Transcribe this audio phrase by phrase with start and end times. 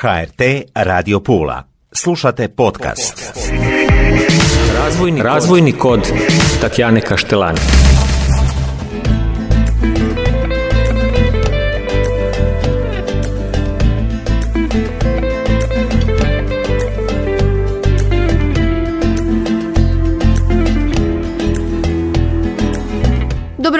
[0.00, 0.40] HRT
[0.74, 1.62] Radio Pula.
[1.92, 3.34] Slušate podcast.
[4.74, 6.00] Razvojni, Razvojni kod
[6.60, 7.87] Tatjane Kaštelani.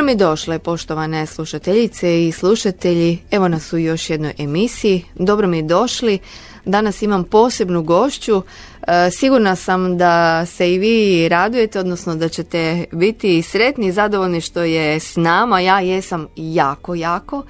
[0.08, 3.18] Mi došle, poštovane slušateljice i slušatelji.
[3.30, 5.04] Evo nas u još jednoj emisiji.
[5.14, 6.18] Dobro mi došli.
[6.64, 8.42] Danas imam posebnu gošću.
[8.86, 14.40] E, sigurna sam da se i vi radujete, odnosno da ćete biti sretni i zadovoljni
[14.40, 15.60] što je s nama.
[15.60, 17.42] Ja jesam jako, jako.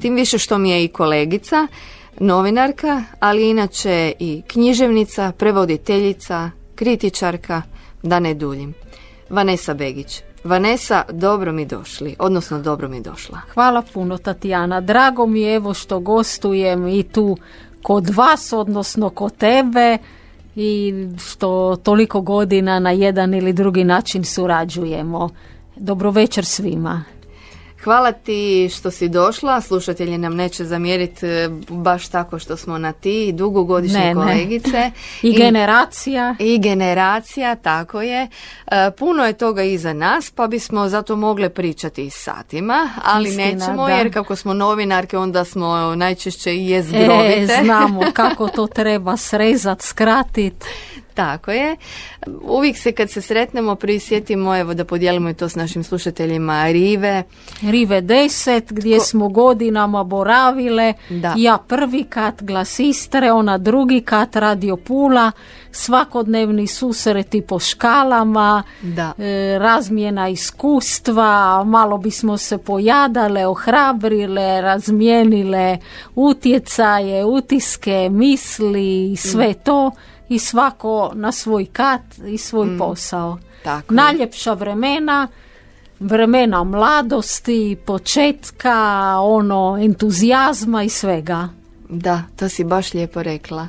[0.00, 1.66] Tim više što mi je i kolegica,
[2.18, 7.62] novinarka, ali inače i književnica, prevoditeljica, kritičarka,
[8.02, 8.74] da ne duljim.
[9.30, 10.33] Vanessa Begić.
[10.44, 13.38] Vanessa, dobro mi došli, odnosno dobro mi došla.
[13.54, 17.36] Hvala puno Tatjana, drago mi je evo što gostujem i tu
[17.82, 19.98] kod vas, odnosno kod tebe
[20.56, 25.28] i što toliko godina na jedan ili drugi način surađujemo.
[25.76, 27.04] Dobro večer svima.
[27.84, 32.92] Hvala ti što si došla, slušatelji nam neće zamjeriti e, baš tako što smo na
[32.92, 34.90] ti, dugogodišnje kolegice.
[35.22, 36.34] I, generacija.
[36.38, 38.28] I generacija, tako je.
[38.66, 43.88] E, puno je toga iza nas, pa bismo zato mogle pričati satima, ali Istina, nećemo
[43.88, 47.56] jer kako smo novinarke onda smo najčešće i jezgrovite.
[47.60, 50.64] E, znamo kako to treba srezat, skratit.
[51.14, 51.76] Tako je.
[52.42, 57.22] Uvijek se kad se sretnemo prisjetimo evo da podijelimo i to s našim slušateljima Rive.
[57.62, 60.94] Rive 10 gdje smo godinama boravile.
[61.10, 61.34] Da.
[61.36, 65.32] Ja prvi kat glas Istre, ona drugi kat Radio Pula,
[65.70, 69.12] svakodnevni susreti po škalama, da.
[69.18, 75.78] E, razmjena iskustva, malo bismo se pojadale, ohrabrile, razmijenile
[76.14, 79.54] utjecaje, utiske, misli, sve mm.
[79.64, 79.90] to
[80.28, 82.78] i svako na svoj kat i svoj mm.
[82.78, 83.38] posao.
[83.62, 83.94] Tako.
[83.94, 85.28] Najljepša vremena,
[86.00, 88.76] vremena mladosti, početka,
[89.20, 91.48] ono, entuzijazma i svega.
[91.88, 93.68] Da, to si baš lijepo rekla.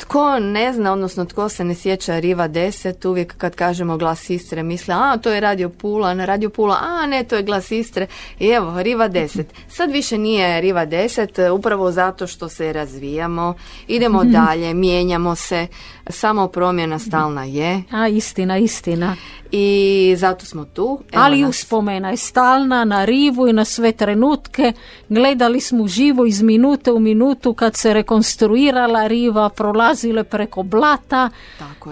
[0.00, 4.62] Tko ne zna, odnosno tko se ne sjeća Riva 10, uvijek kad kažemo glas Istre
[4.62, 8.06] misle, a to je Radio Pula, na Radio Pula, a ne, to je glas Istre.
[8.38, 9.44] I evo, Riva 10.
[9.68, 13.54] Sad više nije Riva 10, upravo zato što se razvijamo,
[13.88, 14.32] idemo mhm.
[14.32, 15.66] dalje, mijenjamo se,
[16.10, 17.82] samo promjena stalna je.
[17.90, 19.16] A, istina, istina
[19.52, 21.00] i zato smo tu.
[21.12, 21.50] Evo Ali nas.
[21.50, 24.72] uspomena je stalna na rivu i na sve trenutke.
[25.08, 31.30] Gledali smo živo iz minute u minutu kad se rekonstruirala riva, prolazile preko blata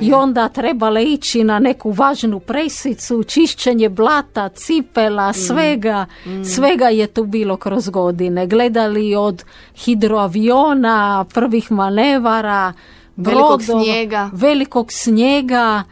[0.01, 5.35] i onda trebale ići na neku važnu presicu, čišćenje blata, cipela, mm.
[5.35, 6.07] svega.
[6.27, 6.45] Mm.
[6.45, 8.47] Svega je tu bilo kroz godine.
[8.47, 12.73] Gledali od hidroaviona, prvih manevara,
[13.19, 14.31] velikog snijega.
[14.33, 15.83] Velikog snijega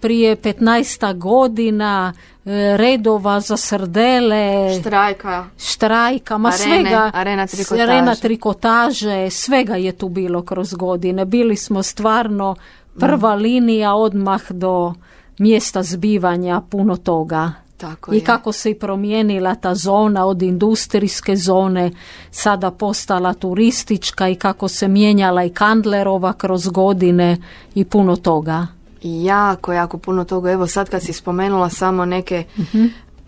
[0.00, 2.12] prije 15 godina
[2.44, 7.82] e, redova za srdele, štrajka, štrajka, ma arene, svega, arena trikotaže.
[7.82, 11.24] arena trikotaže, svega je tu bilo kroz godine.
[11.24, 12.54] Bili smo stvarno
[12.98, 13.40] prva mm.
[13.40, 14.94] linija odmah do
[15.38, 17.52] mjesta zbivanja puno toga.
[17.76, 21.90] Tako I kako se i promijenila ta zona od industrijske zone
[22.30, 27.36] sada postala turistička i kako se mijenjala i Kandlerova kroz godine
[27.74, 28.66] i puno toga
[29.06, 30.50] jako, jako puno toga.
[30.50, 32.44] Evo sad kad si spomenula samo neke...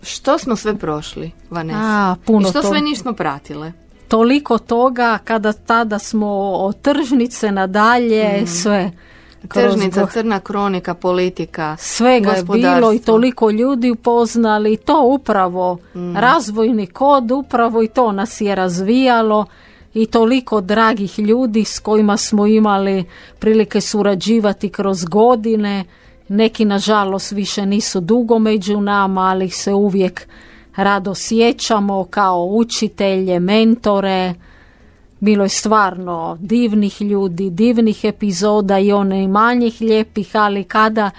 [0.03, 1.79] Što smo sve prošli, Vanessa?
[1.81, 3.71] A, puno I što sve nismo pratile?
[4.07, 8.47] Toliko toga kada tada smo od tržnice nadalje, mm.
[8.47, 8.91] sve.
[9.47, 14.77] Tržnica, crna kronika, politika, Svega je bilo i toliko ljudi upoznali.
[14.77, 16.15] To upravo, mm.
[16.15, 19.45] razvojni kod, upravo i to nas je razvijalo
[19.93, 23.03] i toliko dragih ljudi s kojima smo imali
[23.39, 25.85] prilike surađivati kroz godine.
[26.27, 30.27] Neki nažalost više nisu dugo među nama, ali se uvijek
[30.75, 34.33] rado sjećamo kao učitelje, mentore.
[35.19, 41.11] Bilo je stvarno divnih ljudi, divnih epizoda i one manjih lijepih, ali kada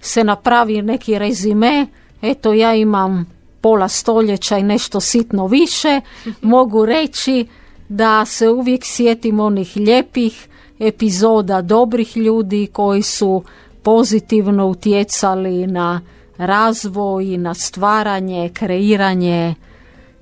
[0.00, 1.86] se napravi neki rezime,
[2.22, 3.26] eto ja imam
[3.60, 6.00] pola stoljeća i nešto sitno više,
[6.42, 7.46] mogu reći
[7.88, 10.48] da se uvijek sjetim onih lijepih
[10.78, 13.42] epizoda dobrih ljudi koji su
[13.82, 16.00] pozitivno utjecali na
[16.36, 19.54] razvoj, na stvaranje, kreiranje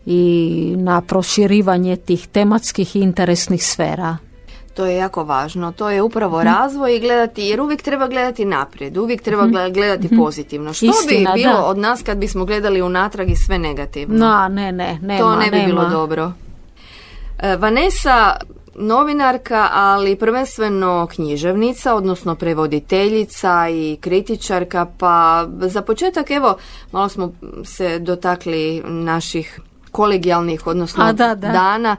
[0.07, 4.17] i na proširivanje tih tematskih interesnih sfera.
[4.75, 5.73] To je jako važno.
[5.73, 6.47] To je upravo mhm.
[6.47, 9.73] razvoj i gledati, jer uvijek treba gledati naprijed, uvijek treba mhm.
[9.73, 10.17] gledati mhm.
[10.17, 10.73] pozitivno.
[10.73, 14.27] Što bi bilo od nas kad bismo gledali unatrag i sve negativno?
[14.27, 16.33] No, ne, ne, nema, To ne bi bilo dobro.
[17.39, 18.37] E, Vanessa,
[18.75, 26.57] novinarka, ali prvenstveno književnica, odnosno prevoditeljica i kritičarka, pa za početak evo
[26.93, 27.33] malo smo
[27.65, 29.61] se dotakli naših
[29.93, 31.49] kolegijalnih, odnosno A, da, da.
[31.49, 31.97] dana.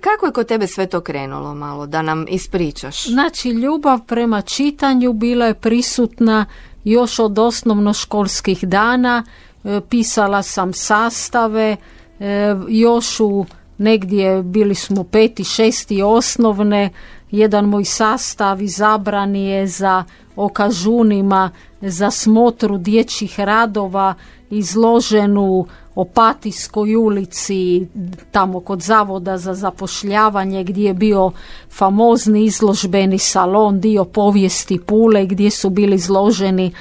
[0.00, 3.06] Kako je kod tebe sve to krenulo malo, da nam ispričaš?
[3.06, 6.46] Znači, ljubav prema čitanju bila je prisutna
[6.84, 9.24] još od osnovnoškolskih dana.
[9.64, 11.76] E, pisala sam sastave,
[12.20, 13.46] e, još u
[13.78, 16.90] negdje bili smo peti, šesti osnovne,
[17.30, 20.04] jedan moj sastav izabran je za
[20.36, 21.50] okažunima,
[21.80, 24.14] za smotru dječjih radova,
[24.50, 27.86] izložen u Opatijskoj ulici,
[28.30, 31.30] tamo kod Zavoda za zapošljavanje gdje je bio
[31.70, 36.72] famozni izložbeni salon, dio povijesti Pule gdje su bili izloženi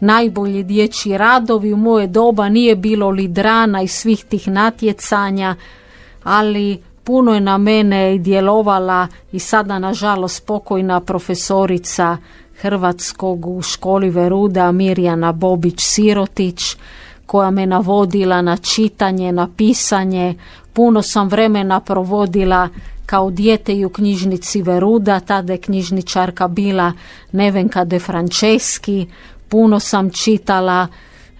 [0.00, 1.72] najbolji dječji radovi.
[1.72, 5.56] U moje doba nije bilo lidrana i svih tih natjecanja,
[6.22, 12.16] ali puno je na mene djelovala i sada nažalost pokojna profesorica
[12.60, 16.76] Hrvatskog u školi Veruda Mirjana Bobić-Sirotić
[17.26, 20.34] koja me navodila na čitanje, na pisanje.
[20.72, 22.68] Puno sam vremena provodila
[23.06, 26.92] kao dijete u knjižnici Veruda, tada je knjižničarka bila
[27.32, 29.06] Nevenka de Franceschi.
[29.48, 30.86] Puno sam čitala,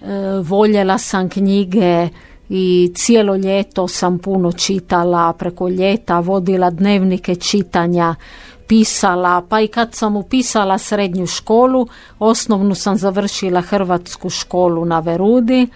[0.01, 0.05] e,
[0.41, 2.09] voljela sam knjige,
[2.49, 8.15] i cijelo ljeto sam puno čitala, preko ljeta vodila dnevnike čitanja,
[8.67, 11.87] pisala, pa i kad sam upisala srednju školu,
[12.19, 15.67] osnovnu sam završila Hrvatsku školu na Verudi,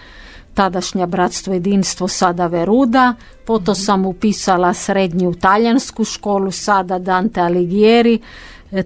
[0.54, 3.14] tadašnja Bratstvo jedinstvo, sada Veruda,
[3.46, 8.20] potom sam upisala srednju talijansku školu, sada Dante Alighieri,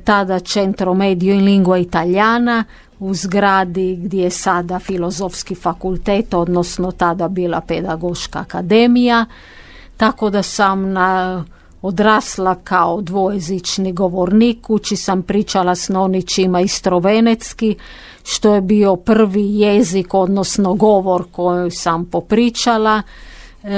[0.03, 2.63] tada Centro Medio in Lingua Italiana,
[3.00, 9.25] u zgradi gdje je sada filozofski fakultet, odnosno tada bila pedagoška akademija,
[9.98, 11.44] tako da sam na,
[11.81, 17.75] odrasla kao dvojezični govornik, kući sam pričala s nonićima istrovenecki,
[18.23, 23.01] što je bio prvi jezik, odnosno govor koju sam popričala.
[23.63, 23.69] E,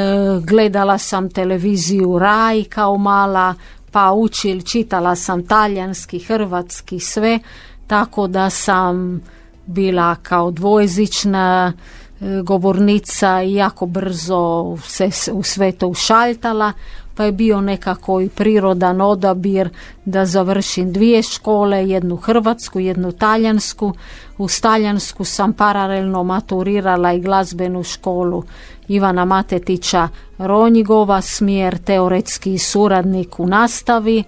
[0.48, 3.54] gledala sam televiziju Raj kao mala,
[3.92, 7.40] pa učil, čitala sam talijanski, hrvatski, sve
[7.88, 9.22] tako da sam
[9.66, 11.74] bila kao dvojezična
[12.22, 16.72] e, govornica i jako brzo se u sve to ušaltala
[17.16, 19.70] pa je bio nekako i prirodan odabir
[20.06, 23.94] da završim dvije škole, jednu hrvatsku, jednu talijansku.
[24.38, 28.44] U talijansku sam paralelno maturirala i glazbenu školu
[28.88, 30.08] Ivana Matetića
[30.38, 34.24] Ronjigova, smjer teoretski suradnik u nastavi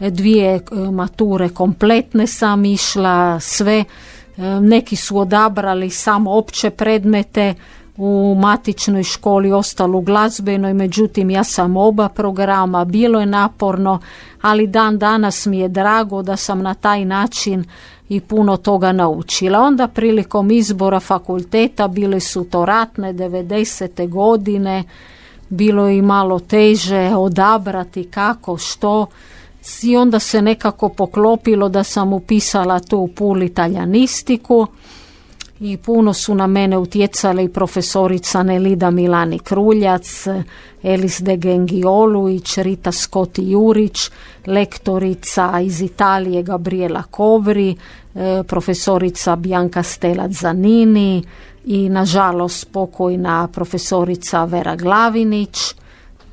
[0.00, 0.60] dvije e,
[0.90, 3.84] mature kompletne sam išla, sve.
[4.36, 7.54] E, neki su odabrali samo opće predmete,
[7.98, 14.00] u matičnoj školi ostalo u glazbenoj, međutim ja sam oba programa, bilo je naporno,
[14.40, 17.64] ali dan danas mi je drago da sam na taj način
[18.08, 19.60] i puno toga naučila.
[19.60, 24.08] Onda prilikom izbora fakulteta bile su to ratne 90.
[24.08, 24.84] godine,
[25.48, 29.06] bilo je i malo teže odabrati kako, što,
[29.82, 34.66] i onda se nekako poklopilo da sam upisala tu Puli taljanistiku
[35.60, 40.26] i puno su na mene utjecale i profesorica Nelida Milani Kruljac,
[40.82, 44.10] Elis de Gengioluić, Rita Skoti Jurić,
[44.46, 47.76] lektorica iz Italije Gabriela Kovri,
[48.14, 51.22] e, profesorica Bianca Stelac Zanini
[51.64, 55.74] i nažalost pokojna profesorica Vera Glavinić.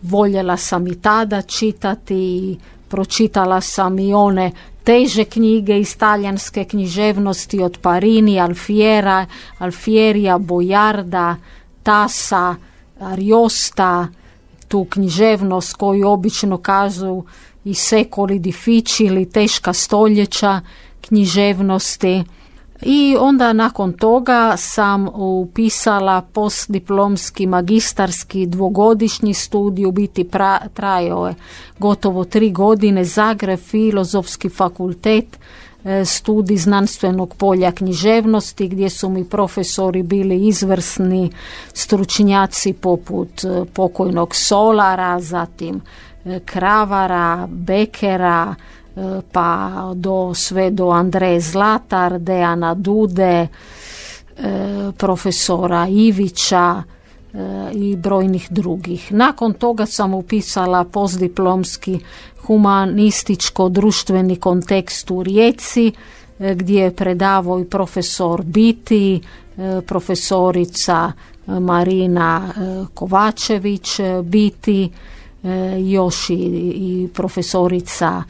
[0.02, 2.58] Voljela sam i tada čitati i
[2.88, 4.52] pročitala sam i one
[4.86, 9.26] teže knjige iz talijanske književnosti od Parini, Alfiera,
[9.58, 11.36] Alfierija, Bojarda,
[11.84, 12.56] Tasa,
[13.00, 14.08] Ariosta,
[14.68, 17.24] tu književnost koju obično kažu
[17.66, 20.62] i sekoli difficili, teška stoljeća
[21.02, 22.24] književnosti.
[22.82, 31.36] I onda nakon toga sam upisala postdiplomski magistarski dvogodišnji studij, u biti pra, trajao je
[31.80, 35.40] gotovo tri godine, Zagreb, filozofski fakultet,
[35.84, 41.32] e, studij znanstvenog polja književnosti gdje su mi profesori bili izvrsni
[41.74, 45.82] stručnjaci poput e, pokojnog Solara, zatim
[46.26, 48.56] e, Kravara, Bekera,
[49.32, 53.48] pa do sve do Andreje Zlatar, Dejana Dude,
[54.38, 56.84] e, profesora Ivića
[57.34, 57.38] e,
[57.74, 59.12] i brojnih drugih.
[59.12, 62.00] Nakon toga sam upisala postdiplomski
[62.42, 65.92] humanističko-društveni kontekst u Rijeci,
[66.40, 69.22] e, gdje je predavao i profesor Biti,
[69.88, 71.12] profesorica
[71.48, 72.50] Marina
[72.94, 74.92] Kovačević Biti,
[75.78, 76.34] još i,
[76.76, 78.24] i profesorica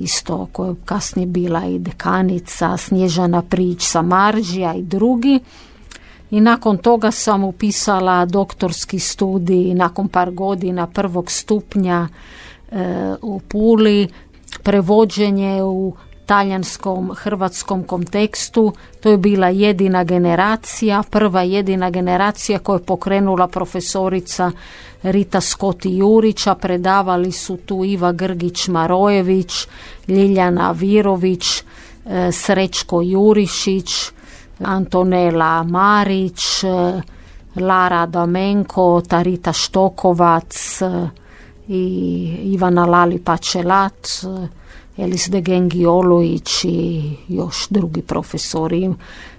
[0.00, 5.40] isto koja je kasnije bila i dekanica Snježana Prić Samarđija i drugi.
[6.30, 12.08] I nakon toga sam upisala doktorski studij nakon par godina prvog stupnja
[12.70, 14.08] e, u Puli
[14.62, 15.94] prevođenje u
[16.26, 18.72] talijanskom hrvatskom kontekstu.
[19.00, 24.50] To je bila jedina generacija prva jedina generacija koju je pokrenula profesorica
[25.02, 29.66] Rita Skoti Jurića predavali su tu Iva Grgić Marojević
[30.08, 31.62] Ljiljana Virović
[32.06, 33.90] e, Srećko Jurišić
[34.64, 36.64] Antonela Marić,
[37.56, 40.80] Lara Damenko, Tarita Štokovac
[41.68, 44.08] i Ivana Lali Pačelat,
[44.98, 48.90] Elis de Gengiolović i još drugi profesori.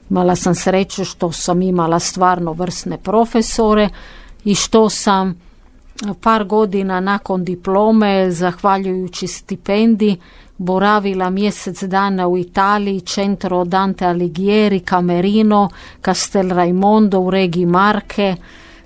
[0.10, 3.90] Imala sam sreću što sam imala stvarno vrsne profesore
[4.44, 5.36] i što sam
[6.22, 10.18] par godina nakon diplome, zahvaljujući stipendiji,
[10.58, 15.70] boravila mjesec dana u Italiji, Centro Dante Alighieri, Camerino,
[16.06, 18.36] Castel Raimondo u regiji Marke,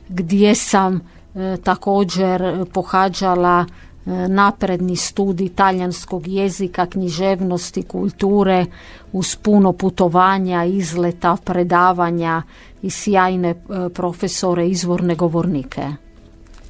[0.10, 0.96] gdje sam
[1.36, 8.66] e, također pohađala e, napredni studij talijanskog jezika, književnosti, kulture
[9.12, 12.42] uz puno putovanja, izleta, predavanja
[12.82, 13.56] i sjajne e,
[13.94, 16.05] profesore, izvorne govornike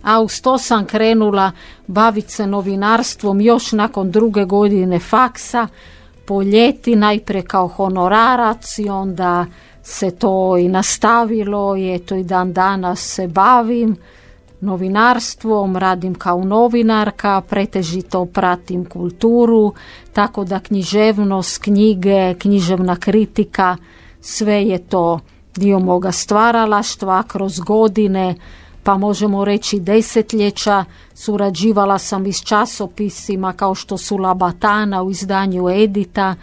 [0.06, 1.52] a uz to sam krenula
[1.88, 5.68] baviti se novinarstvom još nakon druge godine faksa,
[6.26, 9.46] po ljeti najprije kao honorarac i onda
[9.84, 13.98] se to i nastavilo i eto i dan danas se bavim
[14.62, 19.74] novinarstvom, radim kao novinarka, pretežito pratim kulturu,
[20.14, 23.78] tako da književnost, knjige, književna kritika,
[24.22, 25.20] sve je to
[25.56, 27.24] dio moga stvaralaštva.
[27.24, 28.36] Kroz godine,
[28.86, 30.86] pa možemo reći desetljeća.
[31.14, 36.36] Surađivala sam i s časopisima kao što su Labatana u izdanju Edita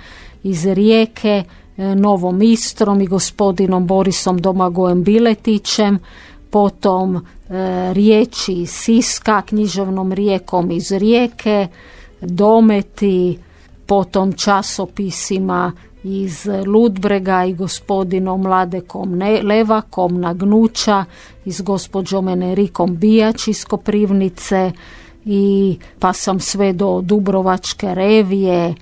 [0.43, 1.45] iz Rijeke,
[1.77, 5.99] e, Novom Istrom i gospodinom Borisom Domagojem Biletićem,
[6.51, 7.21] potom e,
[7.93, 11.69] riječi Siska, književnom rijekom iz Rijeke,
[12.21, 13.39] Dometi,
[13.87, 15.73] potom časopisima
[16.05, 21.05] iz Ludbrega i gospodinom Mladekom Levakom Nagnuća
[21.45, 24.73] i s gospođom Enerikom Bijač iz Koprivnice
[25.25, 28.75] i pa sam sve do Dubrovačke revije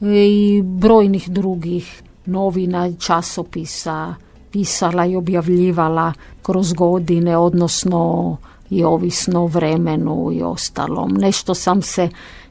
[0.00, 4.14] i brojnih drugih novina i časopisa
[4.50, 8.36] pisala i objavljivala kroz godine, odnosno
[8.70, 11.14] i ovisno o vremenu i ostalom.
[11.14, 12.08] Nešto sam se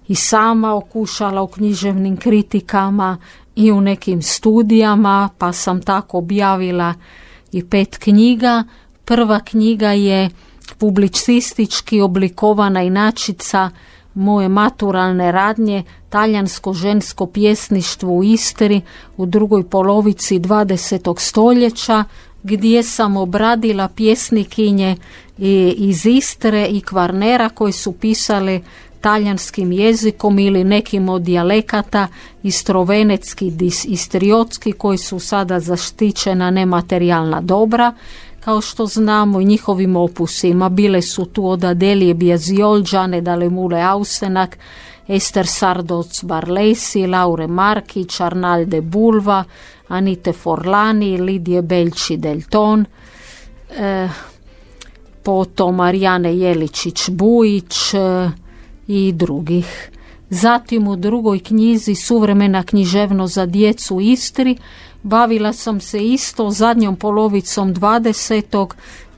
[0.07, 3.17] i sama okušala u književnim kritikama
[3.57, 6.93] i u nekim studijama, pa sam tako objavila
[7.51, 8.63] i pet knjiga.
[9.05, 10.29] Prva knjiga je
[10.77, 13.69] publicistički oblikovana inačica
[14.13, 18.81] moje maturalne radnje talijansko žensko pjesništvo u Istri
[19.17, 21.19] u drugoj polovici 20.
[21.19, 22.03] stoljeća
[22.43, 24.95] gdje sam obradila pjesnikinje
[25.77, 28.61] iz Istre i Kvarnera koji su pisale
[29.07, 32.07] talijanskim jezikom ili nekim od dijalekata
[32.43, 33.51] istrovenecki,
[33.85, 37.93] istriotski koji su sada zaštićena nematerijalna dobra
[38.39, 40.69] kao što znamo i njihovim opusima.
[40.69, 44.57] Bile su tu od Adelije Bjaziol, Džane Dalemule Ausenak,
[45.07, 49.43] Ester Sardoc Barlesi, Laure Markić, Arnalde Bulva,
[49.87, 52.85] Anite Forlani, Lidije Belči Delton,
[53.79, 54.09] e,
[55.23, 58.46] potom Marijane Jeličić-Bujić, e,
[58.87, 59.89] i drugih.
[60.29, 64.57] Zatim u drugoj knjizi Suvremena književno za djecu Istri
[65.03, 68.67] bavila sam se isto zadnjom polovicom 20.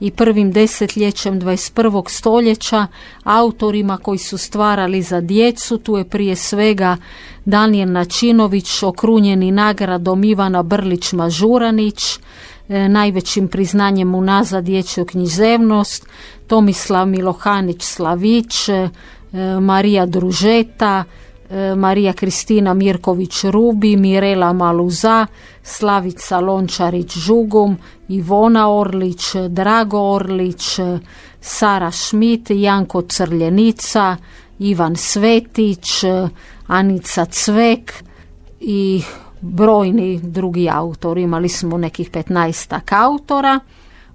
[0.00, 2.08] i prvim desetljećem 21.
[2.08, 2.86] stoljeća
[3.24, 5.78] autorima koji su stvarali za djecu.
[5.78, 6.96] Tu je prije svega
[7.44, 12.18] Daniel Načinović, okrunjeni nagradom Ivana Brlić-Mažuranić,
[12.68, 16.06] e, najvećim priznanjem unazad dječju književnost,
[16.46, 18.68] Tomislav Milohanić Slavić,
[19.60, 21.04] Marija Družeta,
[21.50, 25.26] e, Marija Kristina Mirković Rubi, Mirela Maluza,
[25.62, 27.76] Slavica Lončarić Žugum,
[28.08, 30.78] Ivona Orlić, Drago Orlić,
[31.40, 34.16] Sara Šmit, Janko Crljenica,
[34.58, 36.04] Ivan Svetić,
[36.66, 37.94] Anica Cvek
[38.60, 39.02] i
[39.40, 41.22] brojni drugi autori.
[41.22, 43.60] Imali smo nekih 15 autora.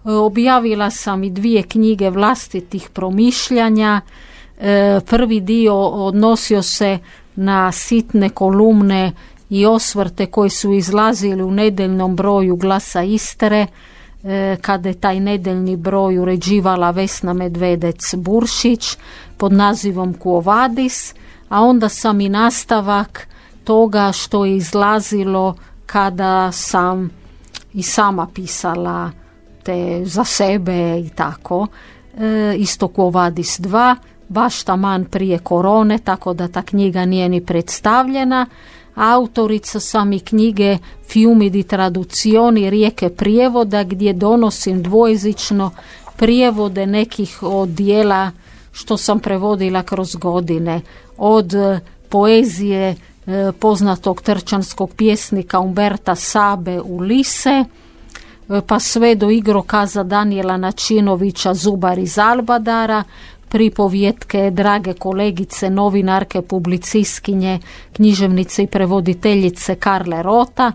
[0.06, 4.35] E, objavila sam i dvije knjige vlastitih promišljanja, E,
[5.06, 7.00] prvi dio odnosio se
[7.36, 9.12] na sitne kolumne
[9.50, 13.68] i osvrte koji su izlazili u nedeljnom broju glasa Istre
[14.24, 18.98] e, kada je taj nedeljni broj uređivala Vesna Medvedec Buršić
[19.38, 21.14] pod nazivom Kuovadis,
[21.50, 23.28] a onda sam i nastavak
[23.64, 27.10] toga što je izlazilo kada sam
[27.74, 29.12] i sama pisala
[29.64, 31.68] te za sebe i tako.
[32.18, 33.96] E, isto Kuovadis 2,
[34.30, 38.46] baš taman prije korone, tako da ta knjiga nije ni predstavljena.
[38.96, 40.78] Autorica sam i knjige
[41.10, 45.72] Fiumi di traduzioni rijeke prijevoda gdje donosim dvojezično
[46.16, 48.32] prijevode nekih od dijela
[48.72, 50.82] što sam prevodila kroz godine.
[51.18, 51.80] Od e,
[52.10, 52.96] poezije
[53.28, 57.66] e, poznatog trčanskog pjesnika Umberta Sabe u Lise, e,
[58.68, 63.04] pa sve do igrokaza Danijela Načinovića Zubar iz Albadara,
[63.56, 67.60] pripovjetke drage kolegice, novinarke, publiciskinje,
[67.94, 70.72] književnice i prevoditeljice Karle Rota,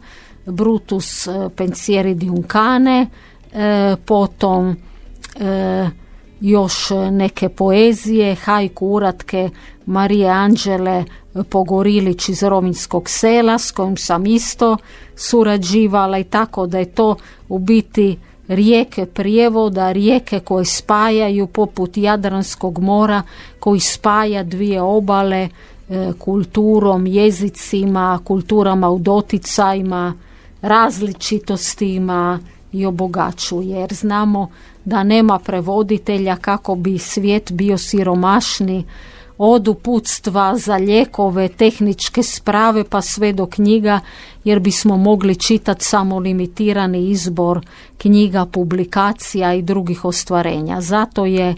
[0.46, 3.06] Brutus Pensieri di Uncane,
[4.04, 4.76] potom
[6.40, 9.50] još neke poezije, hajku uratke
[9.86, 11.04] Marije Anđele
[11.50, 14.76] Pogorilić iz Rovinskog sela s kojim sam isto
[15.16, 17.16] surađivala i tako da je to
[17.48, 18.18] u biti
[18.50, 23.22] rijeke prijevoda, rijeke koje spajaju poput Jadranskog mora
[23.60, 25.48] koji spaja dvije obale
[25.88, 30.14] e, kulturom, jezicima, kulturama u doticajima,
[30.62, 32.38] različitostima
[32.72, 34.50] i obogaćuje jer znamo
[34.84, 38.84] da nema prevoditelja kako bi svijet bio siromašni
[39.42, 44.00] od uputstva za lijekove, tehničke sprave pa sve do knjiga
[44.44, 47.66] jer bismo mogli čitati samo limitirani izbor
[47.98, 50.80] knjiga, publikacija i drugih ostvarenja.
[50.80, 51.54] Zato je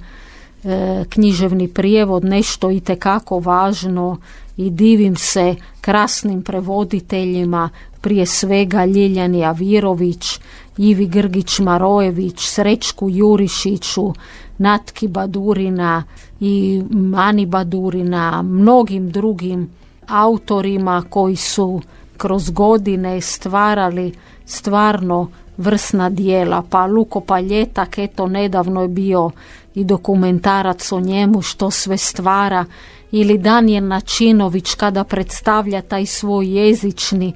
[0.64, 4.16] e, književni prijevod nešto i tekako važno
[4.56, 7.70] i divim se krasnim prevoditeljima,
[8.00, 10.38] prije svega Ljiljani Avirović,
[10.78, 14.12] Ivi Grgić Marojević, Srećku Jurišiću,
[14.58, 16.04] Natki Badurina
[16.40, 19.70] i Mani Badurina, mnogim drugim
[20.08, 21.80] autorima koji su
[22.16, 24.12] kroz godine stvarali
[24.46, 26.62] stvarno vrsna dijela.
[26.70, 29.30] Pa Luko Paljetak, eto nedavno je bio
[29.74, 32.64] i dokumentarac o njemu što sve stvara
[33.11, 37.32] ili Daniel Načinović kada predstavlja taj svoj jezični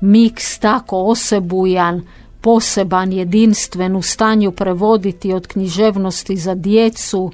[0.00, 2.02] miks tako osebujan
[2.40, 7.32] poseban, jedinstven u stanju prevoditi od književnosti za djecu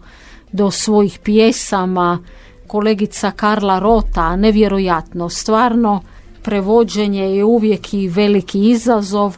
[0.52, 2.18] do svojih pjesama,
[2.66, 6.02] kolegica Karla Rota, nevjerojatno, stvarno
[6.42, 9.36] prevođenje je uvijek i veliki izazov,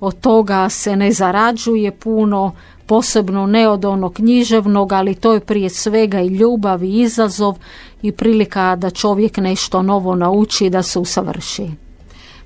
[0.00, 2.52] od toga se ne zarađuje puno,
[2.86, 7.58] posebno ne od onog književnog, ali to je prije svega i ljubav i izazov
[8.02, 11.87] i prilika da čovjek nešto novo nauči da se usavrši.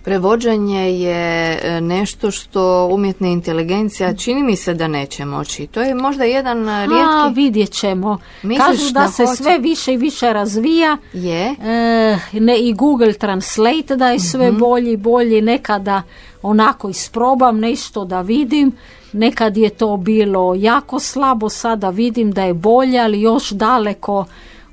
[0.04, 5.66] Prevođenje je e, nešto što umjetna inteligencija čini mi se da neće moći.
[5.66, 7.22] To je možda jedan e, rijetki...
[7.24, 8.18] A, vidjet ćemo.
[8.58, 10.96] Kažu da, se sve više i više razvija.
[11.12, 11.54] Je.
[11.62, 15.40] E, ne, I Google Translate da je sve mm bolji i bolji.
[15.40, 16.02] Nekada
[16.42, 18.72] onako isprobam nešto da vidim.
[19.12, 24.24] Nekad je to bilo jako slabo, sada vidim da je bolje, ali još daleko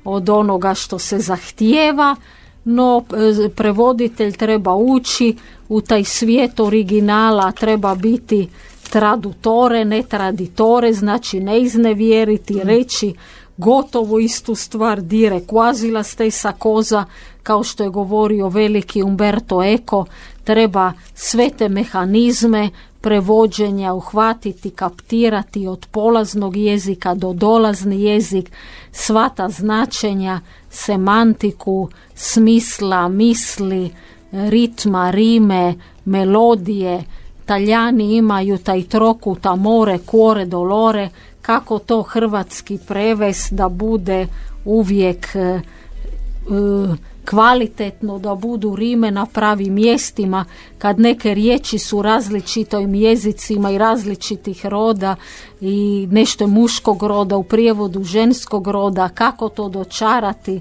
[0.04, 2.16] od onoga što se zahtijeva
[2.64, 3.04] no
[3.44, 5.36] e, prevoditelj treba ući
[5.68, 8.48] u taj svijet originala, treba biti
[8.90, 12.60] tradutore, ne traditore, znači ne iznevjeriti, mm.
[12.62, 13.14] reći
[13.56, 17.04] gotovo istu stvar dire quasi stessa koza,
[17.42, 20.04] kao što je govorio veliki Umberto Eco,
[20.44, 22.70] treba sve te mehanizme
[23.00, 28.50] prevođenja uhvatiti, kaptirati od polaznog jezika do dolazni jezik,
[28.92, 33.90] sva ta značenja, semantiku, smisla, misli,
[34.32, 37.04] ritma, rime, melodije.
[37.44, 41.08] Taljani imaju taj trokut amore, cuore, dolore,
[41.42, 44.26] kako to hrvatski preves da bude
[44.64, 50.44] uvijek uh, kvalitetno da budu rime na pravim mjestima
[50.78, 55.16] kad neke riječi su različitim jezicima i različitih roda
[55.60, 60.60] i nešto muškog roda u prijevodu ženskog roda kako to dočarati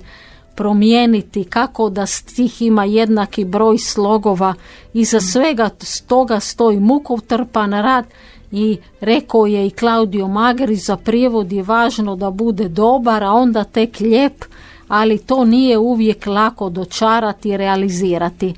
[0.60, 4.54] promijeniti kako da stih ima jednaki broj slogova.
[4.93, 5.69] I za svega
[6.08, 8.06] toga stoji mukotrpan rad
[8.52, 13.63] i rekao je i Claudio Magri za prijevod je važno da bude dobar a onda
[13.63, 14.45] tek lijep
[14.89, 18.54] ali to nije uvijek lako dočarati i realizirati.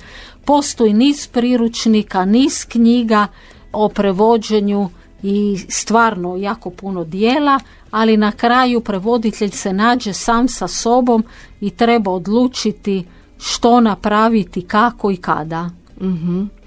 [0.45, 3.27] Postoji niz priručnika, niz knjiga
[3.73, 4.89] o prevođenju
[5.23, 7.59] i stvarno jako puno dijela,
[7.91, 11.23] ali na kraju prevoditelj se nađe sam sa sobom
[11.61, 13.05] i treba odlučiti
[13.37, 15.69] što napraviti, kako i kada.
[16.01, 16.60] mm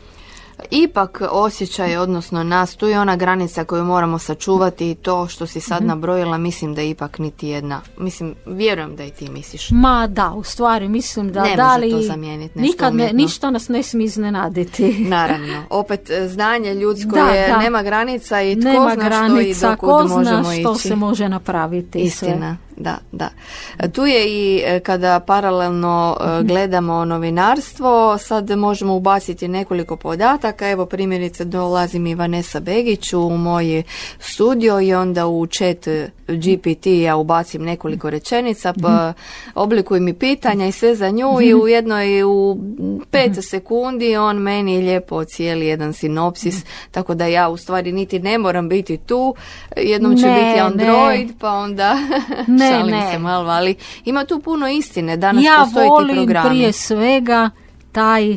[0.70, 5.60] ipak osjećaj, odnosno nas, tu je ona granica koju moramo sačuvati i to što si
[5.60, 9.70] sad nabrojila, mislim da ipak niti jedna, mislim, vjerujem da i ti misliš.
[9.70, 13.50] Ma da, u stvari mislim da Ne da li to zamijeniti nešto nikad ne, ništa
[13.50, 14.92] nas ne smije iznenaditi.
[15.08, 17.58] Naravno, opet e, znanje ljudsko Da, je, da.
[17.58, 20.88] nema granica i tko Nema zna granica, što i dokud ko zna možemo što ići.
[20.88, 21.98] se može napraviti.
[21.98, 22.56] i sve.
[22.76, 23.28] Da, da.
[23.88, 25.84] Tu je i e, kada paralelno
[26.20, 26.46] e, Mhm.
[26.46, 27.84] gledamo novinarstvo,
[28.18, 30.68] sad možemo ubaciti nekoliko podataka.
[30.68, 33.82] Evo primjerice dolazi mi Vanessa Begić u moj
[34.20, 35.88] studio i onda u chat
[36.28, 39.18] GPT ja ubacim nekoliko rečenica, pa Mhm.
[39.54, 42.58] oblikuj mi pitanja i sve za nju i u jednoj u
[43.10, 43.84] pet sekundi
[44.16, 46.66] on meni lijepo cijeli jedan sinopsis, Mhm.
[46.90, 49.34] tako da ja u stvari niti ne moram biti tu,
[49.76, 50.60] jednom će Ne, biti ne.
[50.60, 51.94] Android, pa onda
[52.46, 53.10] Ne, šalim ne.
[53.12, 53.74] se malo, ali
[54.04, 55.16] ima tu puno istine.
[55.16, 56.48] Danas ja postoje ti volim programi.
[56.48, 57.50] prije svega
[57.92, 58.32] taj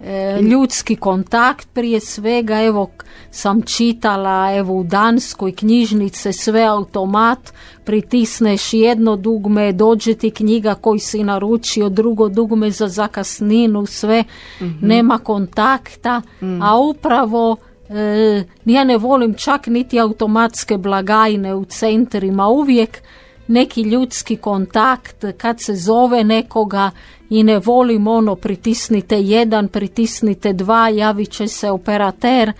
[0.00, 2.90] e, ljudski kontakt prije svega evo
[3.30, 7.52] sam čitala evo u Danskoj knjižnice sve automat
[7.84, 14.24] pritisneš jedno dugme dođe ti knjiga koji si naručio drugo dugme za zakasninu sve
[14.60, 14.86] Mhm.
[14.86, 16.62] nema kontakta Mm.
[16.62, 17.56] a upravo
[17.88, 23.02] e, ja ne volim čak niti automatske blagajne u centrima uvijek
[23.50, 26.90] neki ljudski kontakt kad se zove nekoga
[27.30, 32.52] i ne volim ono pritisnite jedan, pritisnite dva, javit će se operater,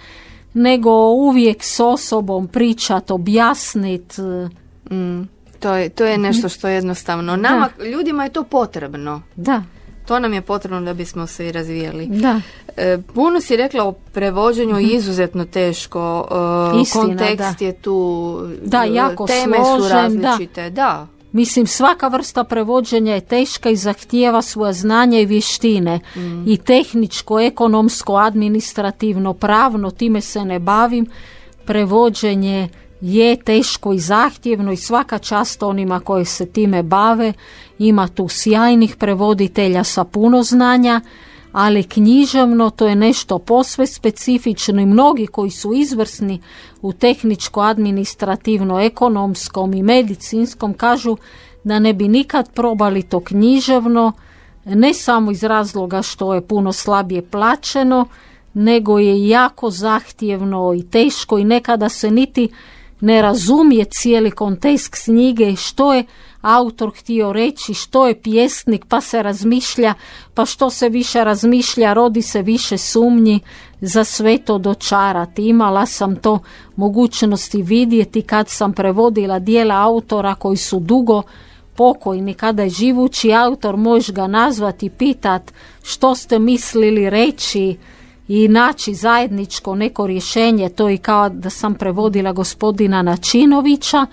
[0.54, 4.18] nego uvijek s osobom pričat, objasnit.
[4.90, 5.22] Mm,
[5.60, 7.36] to, je, to je nešto što je jednostavno.
[7.36, 9.22] Nama, ljudima je to potrebno.
[9.36, 9.62] Da,
[10.10, 12.06] To nam je potrebno da bismo se i razvijali.
[12.06, 12.40] da.
[12.76, 16.28] E, puno si rekla o prevođenju izuzetno teško.
[16.76, 16.80] e.
[16.80, 17.64] Istina, kontekst da.
[17.64, 18.38] je tu.
[18.62, 20.28] Da, e, jako Teme su složen, da.
[20.28, 20.70] različite.
[20.70, 21.06] Da.
[21.32, 26.00] Mislim, svaka vrsta prevođenja je teška i zahtijeva svoja znanja i vještine.
[26.46, 31.06] I tehničko, ekonomsko, administrativno, pravno, time se ne bavim.
[31.64, 32.68] Prevođenje
[33.00, 37.32] je teško i zahtjevno i svaka čast onima koji se time bave.
[37.78, 41.00] Ima tu sjajnih prevoditelja sa puno znanja,
[41.52, 46.40] ali književno to je nešto posve specifično i mnogi koji su izvrsni
[46.82, 51.16] u tehničko, administrativno, ekonomskom i medicinskom kažu
[51.64, 54.12] da ne bi nikad probali to književno,
[54.64, 58.06] ne samo iz razloga što je puno slabije plaćeno,
[58.54, 62.48] nego je jako zahtjevno i teško i nekada se niti
[63.00, 66.04] ne razumije cijeli kontekst knjige što je
[66.40, 69.94] autor htio reći, što je pjesnik, pa se razmišlja,
[70.34, 73.40] pa što se više razmišlja, rodi se više sumnji
[73.80, 75.48] za sve to dočarati.
[75.48, 76.38] Imala sam to
[76.76, 81.22] mogućnosti vidjeti kad sam prevodila dijela autora koji su dugo
[81.76, 87.76] pokojni, kada je živući autor, možeš ga nazvati pitat što ste mislili reći,
[88.32, 94.06] i naći zajedničko neko rješenje, to je kao da sam prevodila gospodina Načinovića,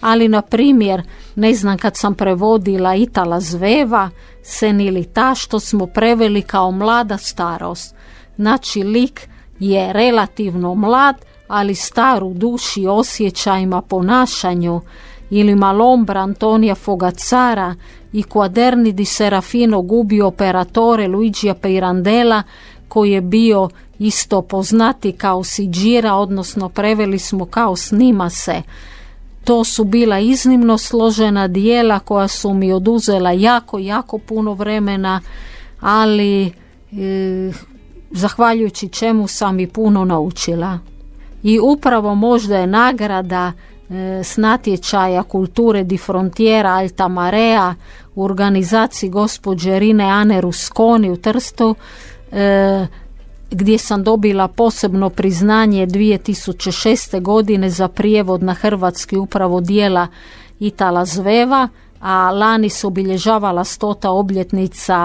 [0.00, 1.02] ali na primjer,
[1.34, 4.10] ne znam kad sam prevodila Itala Zveva,
[4.42, 7.94] senilita, što smo preveli kao mlada starost.
[8.36, 11.16] Znači, lik je relativno mlad,
[11.48, 14.80] ali star u duši, osjećajima, ponašanju,
[15.30, 17.74] ili Malombra Antonija Fogacara
[18.12, 22.42] i Quaderni di Serafino Gubi operatore Luigija Peirandela,
[22.88, 23.68] koji je bio
[23.98, 28.62] isto poznati kao Siđira, odnosno preveli smo kao snima se.
[29.44, 35.20] To su bila iznimno složena dijela koja su mi oduzela jako, jako puno vremena,
[35.80, 36.52] ali e,
[38.10, 40.78] zahvaljujući čemu sam i puno naučila.
[41.42, 43.94] I upravo možda je nagrada e,
[44.24, 47.74] s natječaja kulture di frontiera Alta Marea
[48.14, 51.74] u organizaciji gospođe Rine Ane Rusconi u Trstu
[53.50, 57.22] gdje sam dobila posebno priznanje 2006.
[57.22, 60.06] godine za prijevod na hrvatski upravo dijela
[60.60, 61.68] Itala Zveva,
[62.00, 64.96] a lani se obilježavala stota obljetnica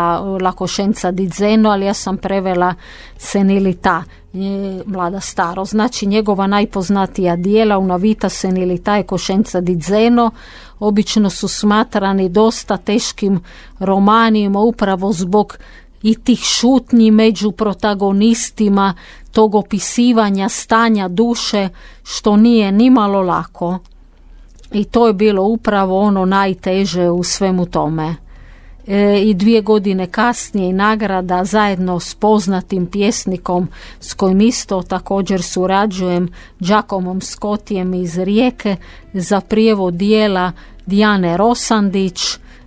[0.42, 2.76] Lakošenca di Zeno, ali ja sam prevela
[3.18, 4.04] Senilita,
[4.34, 4.38] e,
[4.86, 5.66] mlada staro.
[5.66, 10.32] Znači njegova najpoznatija dijela Una vita Senilita i Košenca di Zeno
[10.80, 13.40] obično su smatrani dosta teškim
[13.80, 15.58] romanima upravo zbog
[16.04, 18.94] i tih šutnji među protagonistima,
[19.32, 21.70] tog opisivanja stanja duše,
[22.04, 23.80] što nije nimalo lako.
[24.72, 28.16] I to je bilo upravo ono najteže u svemu tome.
[28.88, 33.68] E, I dvije godine kasnije i nagrada zajedno s poznatim pjesnikom
[34.00, 38.76] s kojim isto također surađujem, Đakomom Skotijem iz Rijeke
[39.14, 40.52] za prijevod dijela
[40.86, 42.22] Dijane Rosandić,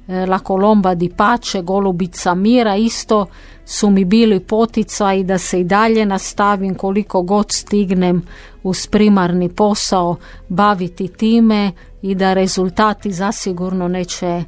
[0.06, 3.28] La Colomba di Pace, Golubica Mira, isto
[3.64, 8.22] su mi bili poticaj da se i dalje nastavim koliko god stignem
[8.62, 10.16] uz primarni posao
[10.48, 14.44] baviti time i da rezultati zasigurno neće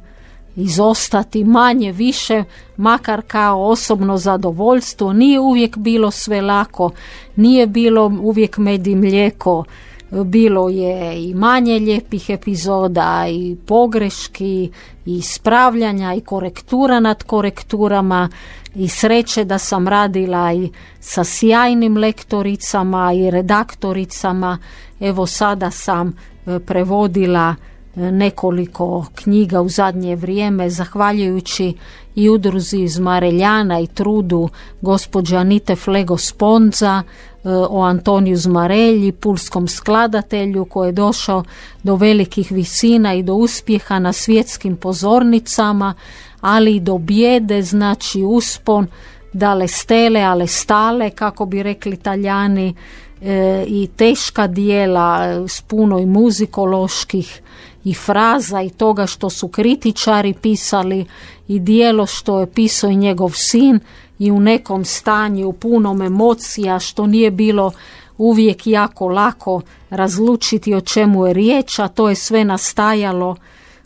[0.55, 2.43] izostati manje više,
[2.77, 5.13] makar kao osobno zadovoljstvo.
[5.13, 6.91] Nije uvijek bilo sve lako,
[7.35, 9.63] nije bilo uvijek med i mlijeko,
[10.11, 14.71] bilo je i manje lijepih epizoda i pogreški
[15.05, 18.29] i ispravljanja i korektura nad korekturama
[18.75, 24.57] i sreće da sam radila i sa sjajnim lektoricama i redaktoricama.
[24.99, 26.07] Evo sada sam
[26.45, 27.55] e, prevodila
[27.97, 31.73] nekoliko knjiga u zadnje vrijeme zahvaljujući
[32.15, 34.49] i udruzi iz Mareljana i trudu
[34.81, 41.43] gospođa Anite Flego Sponza e, o Antoniju Zmarelji, pulskom skladatelju koji je došao
[41.83, 45.93] do velikih visina i do uspjeha na svjetskim pozornicama,
[46.41, 48.87] ali i do bijede, znači uspon,
[49.33, 52.75] dale stele, ale stale, kako bi rekli italijani,
[53.21, 57.41] e, i teška dijela s puno i muzikoloških
[57.87, 61.05] i fraza i toga što su kritičari pisali
[61.47, 63.79] i dijelo što je pisao i njegov sin
[64.19, 67.71] i u nekom stanju punom emocija što nije bilo
[68.17, 73.35] uvijek jako lako razlučiti o čemu je riječ, a to je sve nastajalo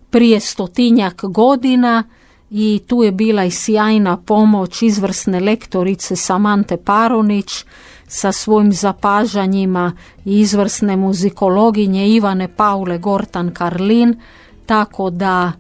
[0.10, 2.04] prije stotinjak godina
[2.50, 7.66] i tu je bila i sjajna pomoć izvrsne lektorice Samante Paronić
[8.14, 9.92] sa svojim zapažanjima
[10.26, 14.20] izvrsne muzikologinje Ivane Paule Gortan Karlin,
[14.66, 15.52] tako da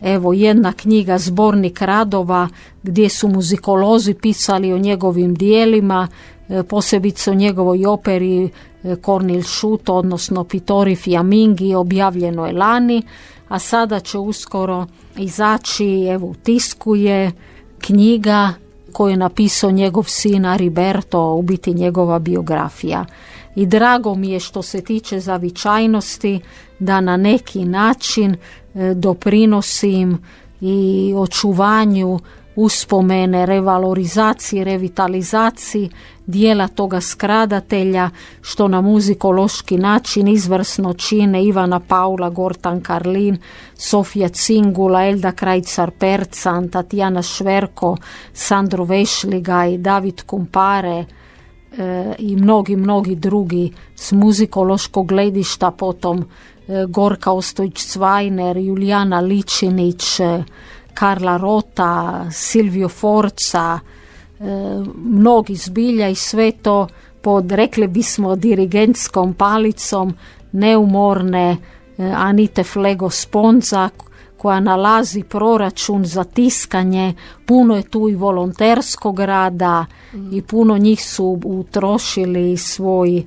[0.00, 2.48] evo jedna knjiga zbornik radova
[2.82, 6.08] gdje su muzikolozi pisali o njegovim dijelima,
[6.48, 8.50] e, posebice o njegovoj operi
[9.02, 13.02] Kornil e, Šut, odnosno Pitori Fiamingi, objavljeno je lani,
[13.48, 17.32] a sada će uskoro izaći, evo u tisku je
[17.78, 18.52] knjiga
[18.98, 23.04] koju je napisao njegov sin Ariberto, u biti njegova biografija.
[23.54, 26.40] I drago mi je što se tiče zavičajnosti
[26.78, 30.18] da na neki način e, doprinosim
[30.60, 32.18] i očuvanju
[32.58, 35.90] uspomene, revalorizaciji, revitalizaciji
[36.26, 43.38] dijela toga skradatelja što na muzikološki način izvrsno čine Ivana Paula Gortan Karlin,
[43.74, 47.96] Sofija Cingula, Elda Krajcar Percan, Tatjana Šverko,
[48.32, 51.04] Sandro Vešliga i David Kumpare
[51.78, 56.24] e, i mnogi, mnogi drugi s muzikološkog gledišta potom e,
[56.88, 60.20] Gorka Ostojić-Cvajner, Julijana Ličinić,
[60.98, 64.44] Karla Rota, Silvio Forca, e,
[64.96, 66.88] mnogi zbilja i sve to
[67.22, 70.14] pod, rekli bismo, dirigentskom palicom
[70.52, 71.56] neumorne
[71.98, 73.88] e, Anite Flego Sponza
[74.36, 77.14] koja nalazi proračun za tiskanje,
[77.46, 79.86] puno je tu i volonterskog rada
[80.32, 83.24] i puno njih su utrošili svoj,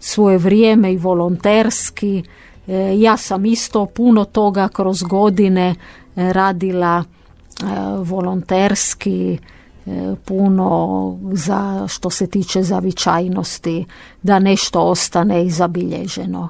[0.00, 2.22] svoje vrijeme i volonterski.
[2.66, 5.74] E, ja sam isto puno toga kroz godine
[6.16, 7.64] radila e,
[7.98, 9.38] volonterski
[9.86, 13.84] e, puno za što se tiče zavičajnosti
[14.22, 16.48] da nešto ostane i zabilježeno.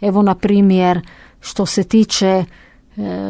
[0.00, 1.00] Evo na primjer
[1.40, 2.44] što se tiče e,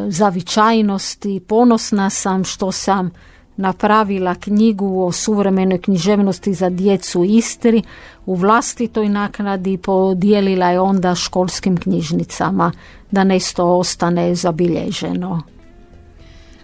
[0.09, 3.11] zavičajnosti ponosna sam što sam
[3.57, 7.83] napravila knjigu o suvremenoj književnosti za djecu Istri
[8.27, 12.73] u vlastitoj naknadi i podijelila je onda školskim knjižnicama
[13.11, 15.42] da nešto ostane zabilježeno.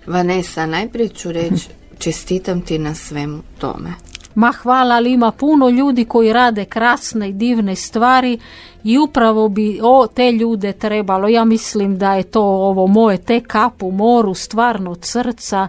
[0.06, 3.92] Vanessa, najprije ću reći čestitam ti na svemu tome.
[4.34, 8.38] Ma hvala, ali ima puno ljudi koji rade krasne i divne stvari
[8.84, 11.28] i upravo bi o te ljude trebalo.
[11.28, 15.68] Ja mislim da je to ovo moje te kapu moru stvarno od srca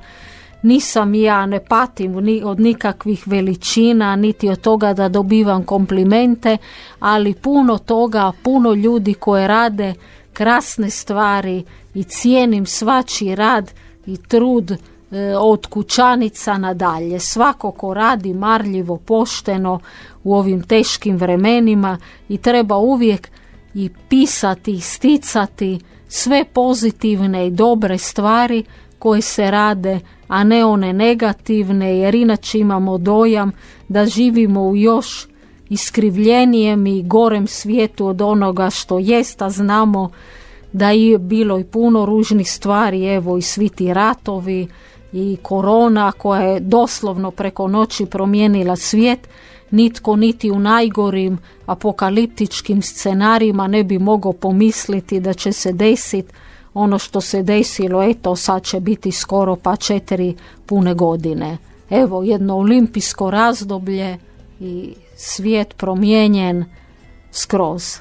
[0.64, 6.58] nisam ja, ne patim ni od nikakvih veličina, niti od toga da dobivam komplimente,
[7.00, 9.94] ali puno toga, puno ljudi koje rade
[10.34, 13.72] krasne stvari i cijenim svačiji rad
[14.06, 14.78] i trud e,
[15.38, 17.20] od kućanica nadalje.
[17.20, 19.80] Svako ko radi marljivo, pošteno
[20.24, 21.98] u ovim teškim vremenima
[22.30, 23.30] i treba uvijek
[23.74, 28.64] i pisati, isticati sve pozitivne i dobre stvari
[29.00, 30.00] koje se rade
[30.34, 33.52] a ne one negativne, jer inače imamo dojam
[33.88, 35.28] da živimo u još
[35.70, 40.10] iskrivljenijem i gorem svijetu od onoga što jest, a znamo
[40.72, 44.68] da je bilo i puno ružnih stvari, evo i svi ti ratovi
[45.12, 49.30] i korona koja je doslovno preko noći promijenila svijet,
[49.72, 56.34] nitko niti u najgorim apokaliptičkim scenarijima ne bi mogao pomisliti da će se desiti
[56.74, 61.58] ono što se desilo, eto sad će biti skoro pa četiri pune godine
[61.94, 64.18] evo jedno olimpijsko razdoblje
[64.60, 66.66] i svijet promijenjen
[67.32, 67.98] skroz.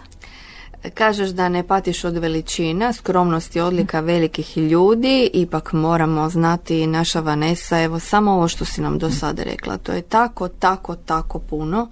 [0.94, 7.20] Kažeš da ne patiš od veličina, skromnost je odlika velikih ljudi, ipak moramo znati naša
[7.20, 11.38] Vanessa, evo samo ovo što si nam do sada rekla, to je tako, tako, tako
[11.38, 11.88] puno.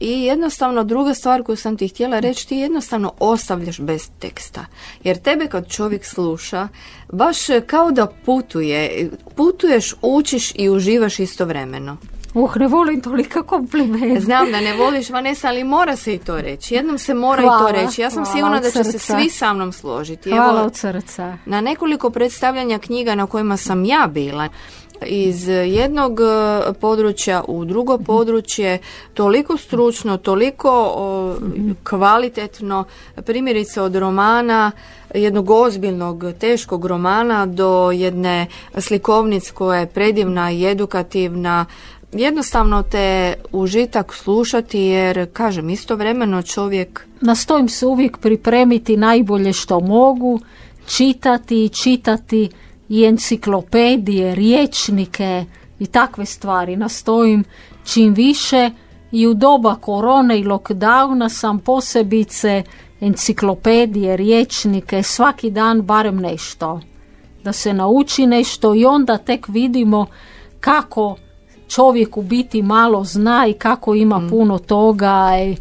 [0.00, 4.66] I jednostavno druga stvar koju sam ti htjela reći, ti jednostavno ostavljaš bez teksta.
[5.04, 6.68] Jer tebe kad čovjek sluša,
[7.12, 11.96] baš kao da putuje, putuješ, učiš i uživaš istovremeno.
[12.36, 14.20] Uh, ne volim tolika komplimente.
[14.20, 16.74] Znam da ne voliš Vanessa, ali mora se i to reći.
[16.74, 18.00] Jednom se mora i to reći.
[18.00, 20.30] Ja sam sigurna da će se svi sa mnom složiti.
[20.30, 21.36] Hvala od srca.
[21.46, 24.48] Na nekoliko predstavljanja knjiga na kojima sam ja bila,
[25.06, 26.24] iz jednog e,
[26.80, 28.78] područja u drugo područje,
[29.14, 30.92] toliko stručno, toliko
[31.84, 32.84] kvalitetno,
[33.26, 34.72] primjerice od romana,
[35.14, 38.46] jednog ozbiljnog, teškog romana do jedne
[38.78, 41.66] slikovnic koja je predivna i edukativna,
[42.12, 47.06] jednostavno te užitak slušati jer, kažem, istovremeno čovjek...
[47.20, 50.40] Nastojim se uvijek pripremiti najbolje što mogu,
[50.86, 52.48] čitati i čitati
[52.88, 55.44] i enciklopedije, riječnike
[55.78, 56.76] i takve stvari.
[56.76, 57.44] Nastojim
[57.84, 58.70] čim više
[59.12, 62.62] i u doba korone i lockdowna sam posebice
[63.00, 66.80] enciklopedije, riječnike, svaki dan barem nešto.
[67.44, 70.06] Da se nauči nešto i onda tek vidimo
[70.60, 71.16] kako
[71.68, 74.30] čovjek u biti malo zna i kako ima mm.
[74.30, 75.56] puno toga i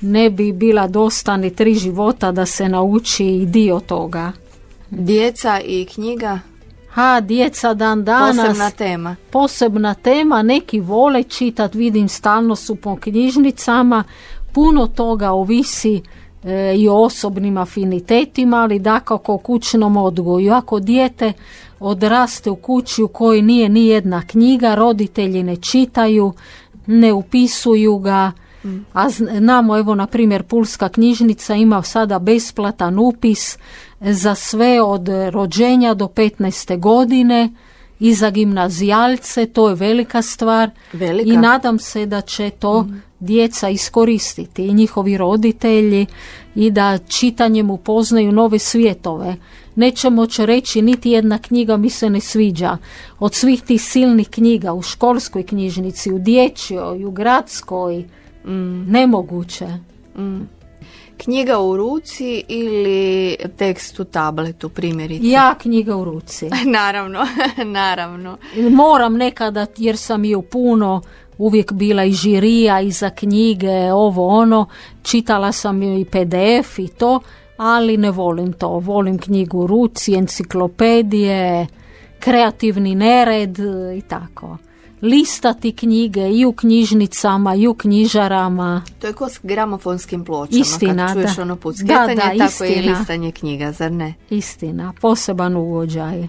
[0.00, 4.32] ne bi bila dosta ni tri života da se nauči i dio toga.
[4.90, 6.40] Djeca i knjiga?
[6.90, 8.36] Ha, djeca dan danas.
[8.36, 9.16] Posebna tema.
[9.30, 14.04] Posebna tema, neki vole čitat, vidim stalno su po knjižnicama,
[14.52, 16.02] puno toga ovisi
[16.44, 20.52] e, i o osobnim afinitetima, ali dakako o kućnom odgoju.
[20.52, 21.32] Ako dijete
[21.80, 26.32] odraste u kući u kojoj nije ni jedna knjiga, roditelji ne čitaju,
[26.86, 28.32] ne upisuju ga,
[28.92, 33.58] a znamo, evo, na primjer, Pulska knjižnica ima sada besplatan upis
[34.00, 36.78] za sve od rođenja do 15.
[36.78, 37.48] godine
[38.00, 41.32] i za gimnazijalce, to je velika stvar velika.
[41.32, 43.02] i nadam se da će to mm.
[43.20, 46.06] djeca iskoristiti i njihovi roditelji
[46.54, 49.36] i da čitanjem upoznaju nove svijetove
[49.74, 52.76] neće moći reći niti jedna knjiga mi se ne sviđa.
[53.18, 58.04] Od svih tih silnih knjiga u školskoj knjižnici, u dječjoj, u gradskoj,
[58.44, 58.90] mm.
[58.90, 59.66] nemoguće.
[60.16, 60.40] Mm.
[61.16, 65.28] Knjiga u ruci ili tekst u tabletu, primjerice?
[65.28, 66.50] Ja knjiga u ruci.
[66.78, 67.26] naravno,
[67.64, 68.36] naravno.
[68.70, 71.02] Moram nekada, jer sam i u puno
[71.38, 74.66] uvijek bila i žirija i za knjige, ovo ono,
[75.02, 77.20] čitala sam i PDF i to,
[77.56, 78.68] ali ne volim to.
[78.68, 81.66] Volim knjigu u ruci, enciklopedije,
[82.18, 83.58] kreativni nered
[83.98, 84.56] i tako.
[85.02, 88.82] Listati knjige i u knjižnicama i u knjižarama.
[88.98, 90.60] To je kao s gramofonskim pločama.
[90.60, 91.42] Istina, kad čuješ da.
[91.42, 92.68] ono da, da, tako istina.
[92.68, 94.14] i listanje knjiga, zar ne?
[94.30, 96.28] Istina, poseban uvođaj.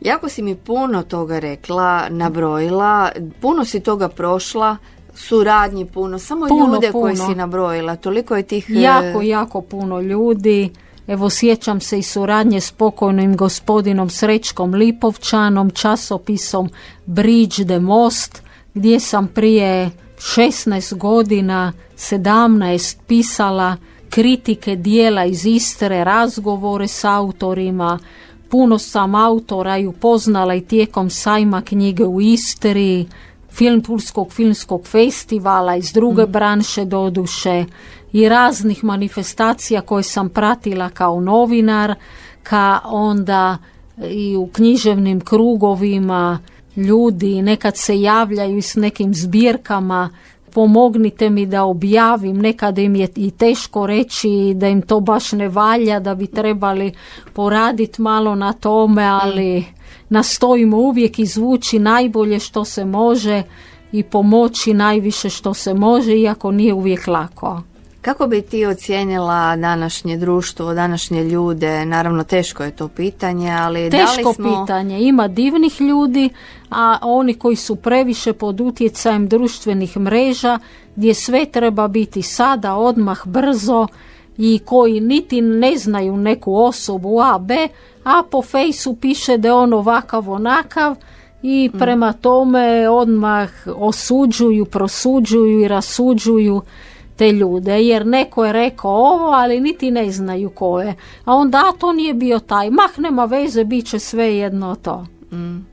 [0.00, 4.76] Jako si mi puno toga rekla, nabrojila, puno si toga prošla,
[5.14, 7.02] suradnji puno, samo puno, ljude puno.
[7.02, 8.66] koje si nabrojila, toliko je tih...
[8.68, 10.70] Jako, jako puno ljudi.
[11.06, 16.70] Evo sjećam se i suradnje s pokojnim gospodinom Srećkom Lipovčanom, časopisom
[17.06, 18.42] Bridge the Most,
[18.74, 23.76] gdje sam prije 16 godina, 17 pisala
[24.10, 27.98] kritike dijela iz Istre, razgovore s autorima,
[28.48, 33.06] puno sam autora i upoznala i tijekom sajma knjige u Istri,
[33.50, 36.32] film Pulskog filmskog festivala iz druge mm.
[36.32, 37.64] branše doduše
[38.16, 41.94] i raznih manifestacija koje sam pratila kao novinar,
[42.42, 43.58] ka onda
[44.10, 46.38] i u književnim krugovima
[46.76, 50.10] ljudi nekad se javljaju s nekim zbirkama
[50.52, 55.48] pomognite mi da objavim, nekada im je i teško reći da im to baš ne
[55.48, 56.92] valja, da bi trebali
[57.32, 59.64] poraditi malo na tome, ali
[60.08, 63.42] nastojimo uvijek izvući najbolje što se može
[63.92, 67.62] i pomoći najviše što se može, iako nije uvijek lako.
[68.06, 71.86] Kako bi ti ocijenila današnje društvo, današnje ljude?
[71.86, 74.60] Naravno, teško je to pitanje, ali teško da li smo...
[74.60, 75.00] pitanje.
[75.00, 76.30] Ima divnih ljudi,
[76.70, 80.58] a oni koji su previše pod utjecajem društvenih mreža,
[80.96, 83.86] gdje sve treba biti sada, odmah, brzo
[84.38, 87.68] i koji niti ne znaju neku osobu A, B,
[88.04, 90.96] a po fejsu piše da je on ovakav, onakav
[91.42, 96.62] i prema tome odmah osuđuju, prosuđuju i rasuđuju
[97.16, 100.94] te ljude, jer neko je rekao ovo, ali niti ne znaju ko je.
[101.24, 102.70] A onda a, to nije bio taj.
[102.70, 105.06] Mah nema veze, bit će sve jedno to.
[105.32, 105.66] Mm.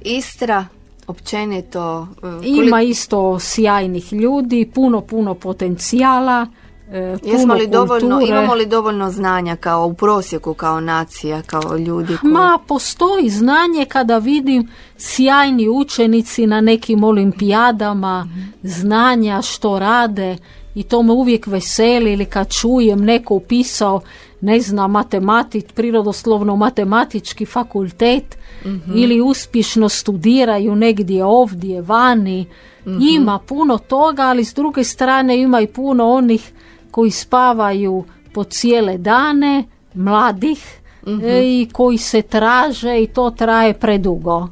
[0.00, 0.66] Istra,
[1.06, 2.08] općenito?
[2.22, 6.46] E, Ima isto sjajnih ljudi, puno, puno potencijala.
[6.92, 12.16] E, Jesmo li dovoljno, imamo li dovoljno znanja kao u prosjeku, kao nacija, kao ljudi?
[12.20, 12.32] Koji...
[12.32, 18.28] Ma, postoji znanje kada vidim sjajni učenici na nekim olimpijadama,
[18.62, 20.36] znanja što rade
[20.74, 24.00] i to me uvijek veseli ili kad čujem neko upisao
[24.40, 28.92] ne znam, matematik, prirodoslovno matematički fakultet mhm.
[28.94, 32.46] ili uspješno studiraju negdje ovdje, vani.
[32.86, 32.98] Mhm.
[33.00, 36.52] Ima puno toga, ali s druge strane ima i puno onih
[36.90, 39.64] koji spavaju po cijele dane,
[39.94, 41.24] mladih mhm.
[41.24, 44.48] e, i koji se traže i to traje predugo.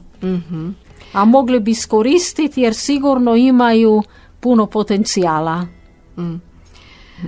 [1.12, 4.02] A mogli bi iskoristiti jer sigurno imaju
[4.40, 5.77] puno potencijala.
[6.18, 6.40] Mm.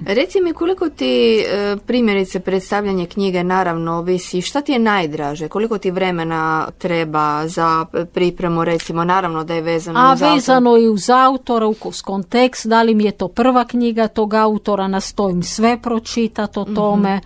[0.07, 5.78] Reci mi koliko ti e, primjerice predstavljanje knjige naravno ovisi, šta ti je najdraže, koliko
[5.78, 11.11] ti vremena treba za pripremu recimo, naravno da je vezano A uz vezano i uz
[11.11, 16.59] autora, uz kontekst, da li mi je to prva knjiga tog autora, nastojim sve pročitati
[16.59, 17.20] o tome.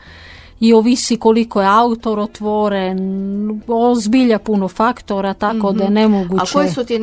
[0.60, 5.94] i ovisi koliko je autor otvoren, ozbilja puno faktora, tako da je mhm.
[5.94, 6.42] nemoguće.
[6.42, 6.98] A koje su ti,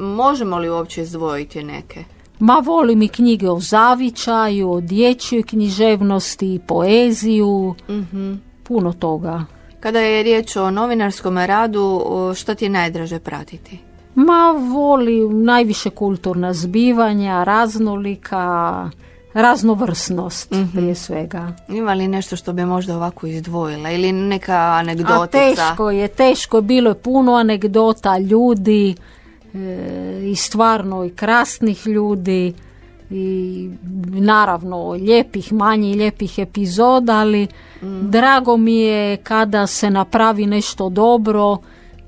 [0.00, 2.04] možemo li uopće izdvojiti neke?
[2.38, 9.44] Ma volim i knjige o zavičaju, o dječjoj književnosti, poeziju, mm puno toga.
[9.80, 12.02] Kada je riječ o novinarskom radu,
[12.36, 13.78] što ti je najdraže pratiti?
[14.14, 18.90] Ma volim najviše kulturna zbivanja, raznolika,
[19.34, 21.52] raznovrsnost mm prije svega.
[21.68, 25.22] Ima li nešto što bi možda ovako izdvojila ili neka anegdotica?
[25.22, 28.94] A teško je, teško je, bilo je puno anegdota, ljudi,
[30.22, 32.54] i stvarno i krasnih ljudi
[33.10, 33.70] i
[34.10, 37.46] naravno lijepih, manje lijepih epizoda, ali
[37.82, 38.10] mm.
[38.10, 41.56] drago mi je kada se napravi nešto dobro,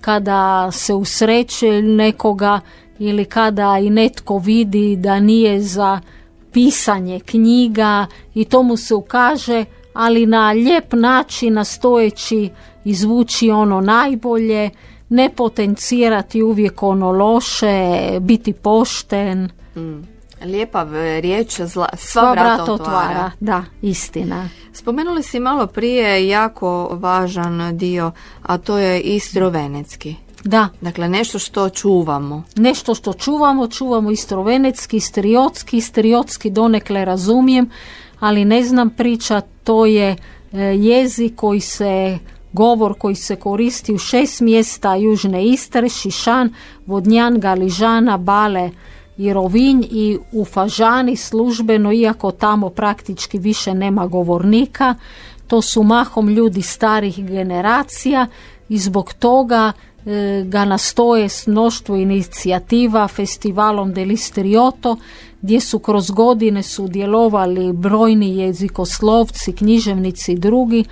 [0.01, 2.61] kada se usreće nekoga
[2.99, 6.01] ili kada i netko vidi da nije za
[6.53, 9.64] pisanje knjiga i to mu se ukaže,
[9.95, 12.51] ali na lijep način nastojeći
[12.84, 14.70] izvući ono najbolje
[15.09, 19.50] ne potencirati uvijek ono loše, biti pošten.
[19.76, 20.18] Mm.
[20.44, 20.86] Lijepa
[21.20, 23.30] riječ, zla, sva, vrata otvara.
[23.40, 24.48] Da, istina.
[24.72, 30.16] Spomenuli si malo prije jako važan dio, a to je istrovenecki.
[30.44, 30.68] Da.
[30.80, 32.42] Dakle, nešto što čuvamo.
[32.56, 37.70] Nešto što čuvamo, čuvamo istrovenecki, istriotski, istriotski donekle razumijem,
[38.20, 40.16] ali ne znam priča, to je
[40.52, 42.18] e, jezik koji se
[42.59, 46.54] govor koji se koristi u šest mjesta Južne Istre, Šišan,
[46.86, 48.70] Vodnjan, Galižana, Bale
[49.18, 54.94] i Rovinj i u Fažani službeno, iako tamo praktički više nema govornika,
[55.46, 58.26] to su mahom ljudi starih generacija
[58.68, 64.96] i zbog toga e, ga nastoje s mnoštvo inicijativa festivalom dell'Istrioto
[65.42, 70.84] gdje su kroz godine sudjelovali brojni jezikoslovci, književnici i drugi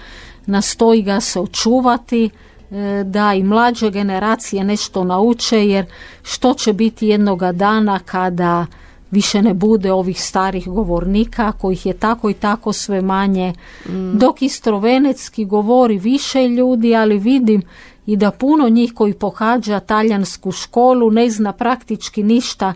[0.47, 2.31] nastoji ga se očuvati,
[2.71, 5.87] e, da i mlađe generacije nešto nauče jer
[6.23, 8.67] što će biti jednoga dana kada
[9.11, 13.55] više ne bude ovih starih govornika kojih je tako i tako sve manje.
[13.89, 14.19] Mm.
[14.19, 17.63] Dok istrovenecki govori više ljudi, ali vidim
[18.07, 22.75] i da puno njih koji pohađa talijansku školu ne zna praktički ništa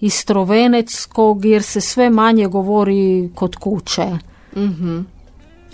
[0.00, 4.06] istroveneckog jer se sve manje govori kod kuće.
[4.56, 5.19] mm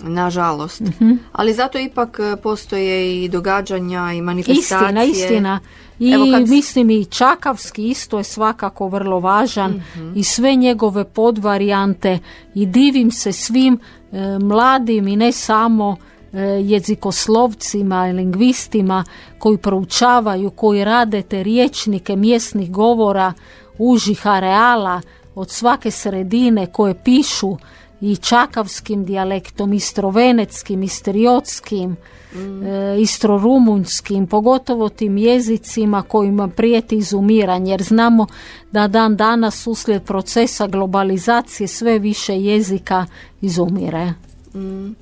[0.01, 0.81] Nažalost.
[0.81, 4.77] mm Ali zato ipak e, postoje i događanja i manifestacije.
[4.79, 5.59] Istina, istina.
[5.99, 6.49] I Evo kad...
[6.49, 10.11] mislim i Čakavski isto je svakako vrlo važan mhm.
[10.15, 12.19] i sve njegove podvarijante
[12.55, 13.79] i divim se svim
[14.11, 15.97] e, mladim i ne samo
[16.33, 19.03] e, jezikoslovcima i lingvistima
[19.39, 23.33] koji proučavaju, koji rade te riječnike mjesnih govora
[23.77, 25.01] užih areala
[25.35, 27.57] od svake sredine koje pišu
[28.01, 31.95] i čakavskim dijalektom, istroveneckim, istriotskim,
[32.35, 32.63] mm.
[32.63, 38.27] e, istrorumunjskim, pogotovo tim jezicima kojima prijeti izumiranje, jer znamo
[38.71, 43.05] da dan danas uslijed procesa globalizacije sve više jezika
[43.41, 44.13] izumire.
[44.53, 44.95] Mm.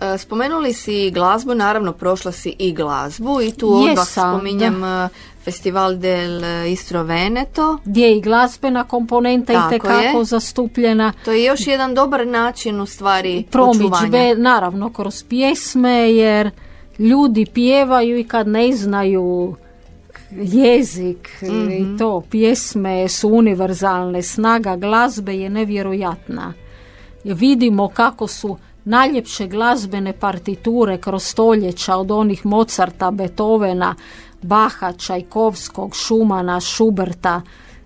[0.00, 5.08] E, spomenuli si glazbu, naravno prošla si i glazbu i tu odmah spominjem e,
[5.44, 7.78] Festival del Istro Veneto.
[7.84, 11.12] Gdje je i glazbena komponenta i tekako zastupljena.
[11.24, 16.50] To je još jedan dobar način u stvari Promičbe, naravno kroz pjesme jer
[16.98, 19.54] ljudi pjevaju i kad ne znaju
[20.30, 21.96] jezik i mhm.
[21.98, 26.52] to pjesme su univerzalne snaga glazbe je nevjerojatna
[27.24, 33.94] vidimo kako su najljepše glazbene partiture kroz stoljeća od onih Mozarta, Beethovena,
[34.42, 37.42] Baha, Čajkovskog, Šumana, Šuberta,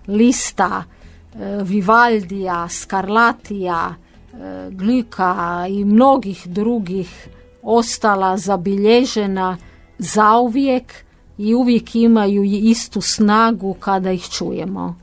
[0.07, 3.95] Lista, e, Vivaldija, Skarlatija,
[4.33, 7.27] e, Glika i mnogih drugih
[7.61, 9.57] ostala zabilježena
[9.97, 10.93] zauvijek
[11.37, 14.95] i uvijek imaju istu snagu kada ih čujemo.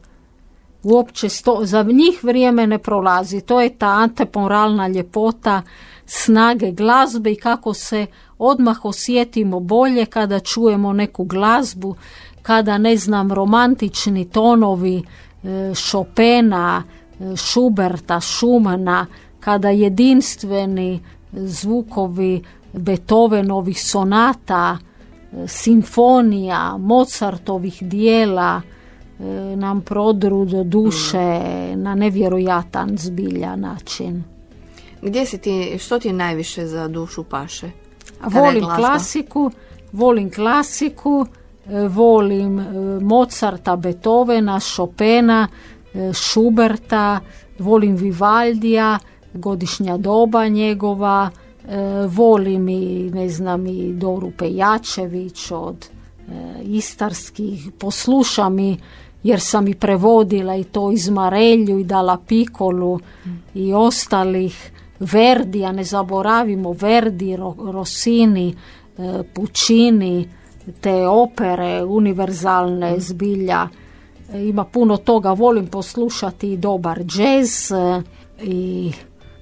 [0.83, 3.41] Uopće sto, za njih vrijeme ne prolazi.
[3.41, 5.63] To je ta antemoralna ljepota
[6.07, 8.07] snage glazbe i kako se
[8.39, 11.95] odmah osjetimo bolje kada čujemo neku glazbu,
[12.43, 15.03] kada ne znam romantični tonovi
[15.45, 16.83] e, Chopina,
[17.21, 19.07] e, Schumana,
[19.41, 21.01] kada jedinstveni
[21.33, 24.79] zvukovi Beethovenovih sonata,
[25.33, 28.63] e, simfonija, Mozartovih dijela
[29.57, 31.41] nam prodru do duše
[31.77, 34.25] na nevjerojatan zbilja način.
[35.03, 37.71] Gdje si ti, što ti najviše za dušu paše?
[38.25, 39.51] Volim klasiku,
[39.93, 41.27] volim klasiku,
[41.67, 42.65] e, volim e,
[43.01, 45.49] Mozarta, Beethovena, Chopina,
[45.95, 47.21] e, Schuberta,
[47.59, 48.99] volim Vivaldija,
[49.35, 51.31] godišnja doba njegova,
[52.09, 55.89] volim i ne znam i Doru Pejačević od
[56.63, 58.77] istarskih, poslušam i
[59.23, 63.01] jer sam i prevodila i to iz Marelju i Dala Pikolu
[63.55, 64.71] i ostalih.
[64.99, 67.37] Verdi, ne zaboravimo Verdi,
[67.73, 68.55] Rossini,
[68.99, 70.29] e, Puccini,
[70.81, 73.69] te opere univerzalne zbilja.
[74.33, 78.03] E, ima puno toga, volim poslušati i dobar džez e,
[78.43, 78.93] i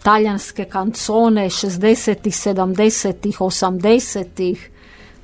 [0.02, 4.70] talijanske kancone 60-ih, 70-ih, 80-ih,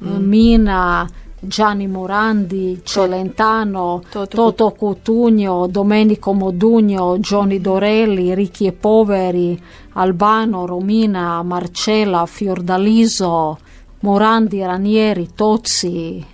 [0.01, 1.09] Mina,
[1.39, 9.61] Gianni Morandi, Celentano, Toto, Toto Cutugno, Domenico Modugno, Johnny Dorelli, Ricky Poveri,
[9.93, 13.59] Albano, Romina, Marcella, Fiordaliso,
[14.01, 16.25] Morandi, Ranieri, Toci,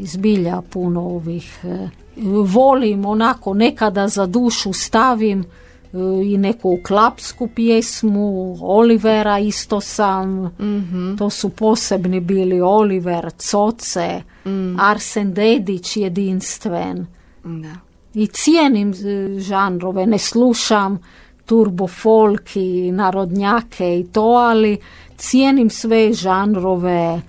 [0.00, 1.60] izbilja puno ovih.
[1.64, 1.88] Eh,
[2.44, 5.44] volim onako nekada za dušu stavim
[6.24, 14.80] i neku klapsku pjesmu, Olivera isto sam, mm to su posebni bili Oliver, Coce, mm.
[14.80, 17.06] Arsen Dedić jedinstven.
[17.44, 17.74] Da.
[18.14, 20.98] I cijenim e, žanrove, ne slušam
[21.46, 24.78] turbo folk i narodnjake i to, ali
[25.16, 27.20] cijenim sve žanrove,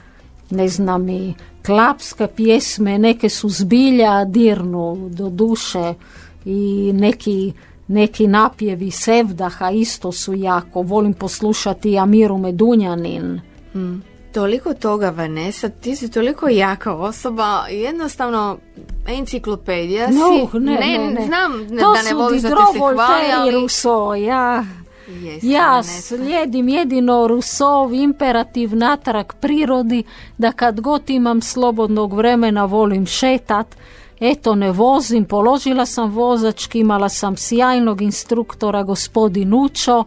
[0.50, 1.34] ne znam i
[1.66, 5.94] klapske pjesme, neke su zbilja dirnu do duše
[6.46, 7.54] i neki
[7.88, 10.82] neki napjevi Sevdaha isto su jako.
[10.82, 13.42] Volim poslušati Amiru Medunjanin.
[13.74, 14.04] Hmm.
[14.34, 18.58] Toliko toga, Vanessa, ti si toliko jaka osoba, jednostavno
[19.08, 20.60] enciklopedija no, si.
[20.60, 23.52] Ne, ne, ne, Znam to da ne voliš da ti se hvali, ali...
[23.52, 24.66] Rousseau, ja...
[25.42, 30.04] ja slijedim jedino Rusov imperativ natrag prirodi
[30.38, 33.68] da kad god imam slobodnog vremena volim šetat
[34.20, 40.04] Eto, ne vozim, položila sam vozački, imala sam sjajnog instruktora, gospodin Učo,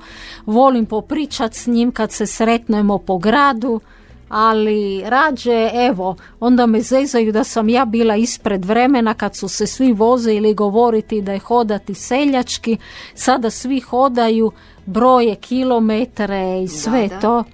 [0.47, 3.81] volim popričat s njim kad se sretnemo po gradu,
[4.29, 9.67] ali rađe, evo, onda me zezaju da sam ja bila ispred vremena kad su se
[9.67, 12.77] svi voze ili govoriti da je hodati seljački,
[13.15, 14.53] sada svi hodaju
[14.87, 17.45] broje kilometre i sve to,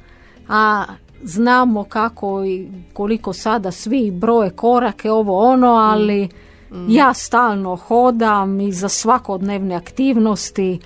[0.49, 0.85] a
[1.25, 6.29] znamo kako i koliko sada svi broje korake, ovo ono, ali
[6.71, 6.91] mm.
[6.91, 10.81] ja stalno hodam i za svakodnevne aktivnosti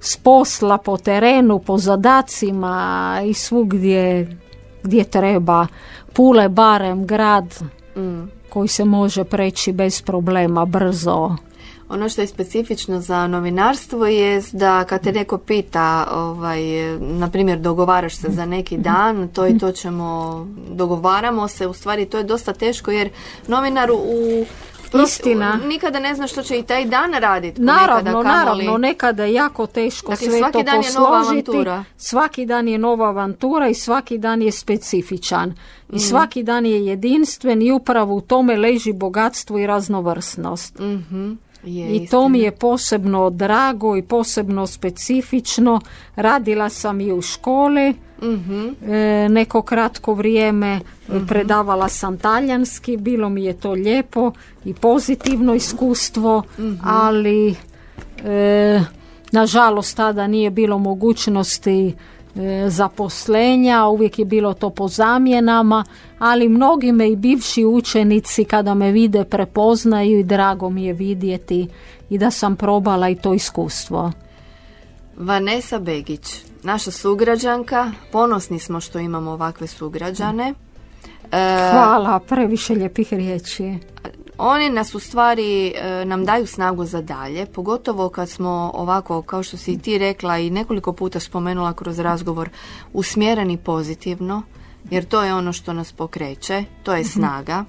[0.00, 4.28] s posla po terenu, po zadacima i svugdje
[4.82, 5.66] gdje treba.
[6.12, 7.62] Pule barem grad
[7.96, 8.22] mm.
[8.48, 11.36] koji se može preći bez problema, brzo.
[11.90, 16.62] Ono što je specifično za novinarstvo je da kad te neko pita, ovaj,
[16.98, 22.06] na primjer dogovaraš se za neki dan, to i to ćemo, dogovaramo se, u stvari
[22.06, 23.10] to je dosta teško jer
[23.48, 24.44] novinar u
[25.04, 25.60] Istina.
[25.66, 27.60] Nikada ne zna što će i taj dan raditi.
[27.60, 30.98] Naravno, nekada, naravno, nekada je jako teško dakle, sve svaki to dan posložiti.
[30.98, 31.84] Je nova avantura.
[31.96, 35.54] Svaki dan je nova avantura i svaki dan je specifičan.
[35.92, 35.98] I mm.
[35.98, 40.78] svaki dan je jedinstven i upravo u tome leži bogatstvo i raznovrsnost.
[40.78, 45.80] mm je, I to mi je posebno drago i posebno specifično.
[46.16, 48.30] Radila sam i u školi uh
[49.30, 51.26] neko kratko vrijeme mhm.
[51.26, 54.32] predavala sam talijanski, bilo mi je to lijepo
[54.64, 56.74] i pozitivno iskustvo, mhm.
[56.84, 57.54] ali
[58.24, 58.80] e,
[59.32, 61.92] nažalost tada nije bilo mogućnosti e,
[62.68, 65.84] zaposlenja, uvijek je bilo to po zamjenama,
[66.18, 71.68] ali mnogi me i bivši učenici kada me vide prepoznaju i drago mi je vidjeti
[72.10, 74.12] i da sam probala i to iskustvo.
[75.16, 80.54] Vanessa Begić, naša sugrađanka, ponosni smo što imamo ovakve sugrađane.
[81.72, 83.78] Hvala, previše lijepih riječi.
[84.42, 89.42] Oni nas u stvari e, nam daju snagu za dalje, pogotovo kad smo ovako, kao
[89.42, 92.48] što si i ti rekla i nekoliko puta spomenula kroz razgovor,
[92.92, 94.42] usmjereni pozitivno,
[94.90, 97.08] jer to je ono što nas pokreće, to je mhm.
[97.08, 97.64] snaga,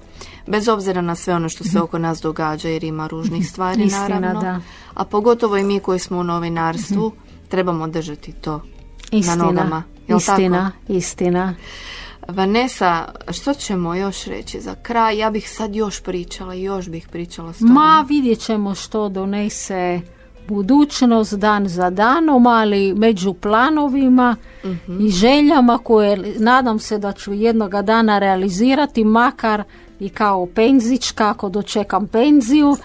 [0.46, 1.84] bez obzira na sve ono što se mhm.
[1.84, 4.60] oko nas događa jer ima ružnih stvari Istina, naravno, da.
[4.94, 7.16] a pogotovo i mi koji smo u novinarstvu mhm.
[7.48, 8.60] trebamo držati to
[9.10, 9.82] istina, na nogama.
[10.08, 11.54] istina, istina.
[12.28, 15.18] Vanessa, što ćemo još reći za kraj?
[15.18, 17.74] Ja bih sad još pričala, još bih pričala s tobom.
[17.74, 20.00] Ma, vidjet ćemo što donese
[20.48, 24.36] budućnost dan za danom, ali među planovima
[25.00, 29.62] i željama koje nadam se da ću jednoga dana realizirati, makar
[30.00, 32.76] i kao penzička, ako dočekam penziju,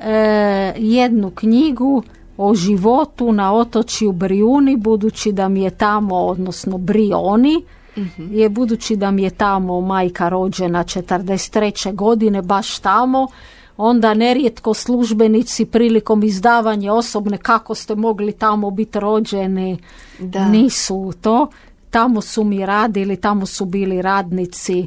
[0.00, 2.02] e, jednu knjigu
[2.36, 7.64] o životu na otočju Brijuni, budući da mi je tamo, odnosno Brioni,
[8.30, 11.94] je budući da mi je tamo majka rođena 43.
[11.94, 13.28] godine, baš tamo,
[13.76, 19.78] onda nerijetko službenici prilikom izdavanja osobne kako ste mogli tamo biti rođeni
[20.18, 20.48] da.
[20.48, 21.48] nisu to.
[21.90, 24.86] Tamo su mi radili, tamo su bili radnici e,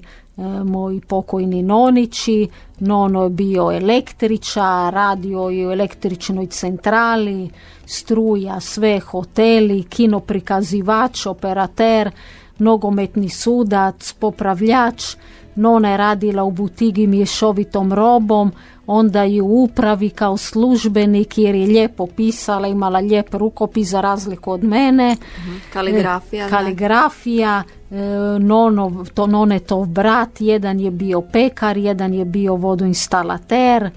[0.63, 2.47] moji pokojni nonići.
[2.79, 7.49] Nono je bio električar, radio je u električnoj centrali,
[7.85, 12.11] struja, sve hoteli, kinoprikazivač, operater,
[12.59, 15.15] nogometni sudac, popravljač,
[15.55, 18.51] Nona je radila u butigi mješovitom robom,
[18.87, 24.51] onda i u upravi kao službenik jer je lijepo pisala, imala lijep rukopis za razliku
[24.51, 25.15] od mene.
[25.39, 25.55] Mhm.
[25.73, 26.47] Kaligrafija.
[26.47, 27.95] E, kaligrafija, e,
[28.39, 33.89] nono, to nonetov brat, jedan je bio pekar, jedan je bio vodoinstalater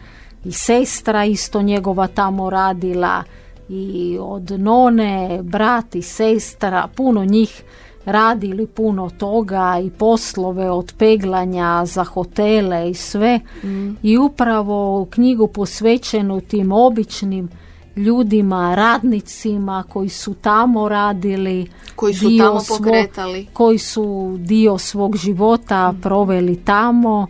[0.44, 3.22] i sestra isto njegova tamo radila
[3.68, 7.62] i od none, brat i sestra, puno njih
[8.04, 13.96] radili puno toga i poslove od peglanja za hotele i sve mm.
[14.02, 17.48] i upravo knjigu posvećenu tim običnim
[17.96, 25.92] ljudima, radnicima koji su tamo radili, koji su tamo pokretali, koji su dio svog života
[25.92, 26.00] mm.
[26.00, 27.26] proveli tamo.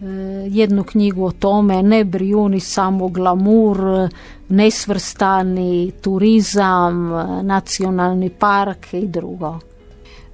[0.00, 0.04] E,
[0.48, 3.78] jednu knjigu o tome, ne Brijuni, samo glamur,
[4.48, 7.10] nesvrstani turizam,
[7.42, 9.58] nacionalni park i drugo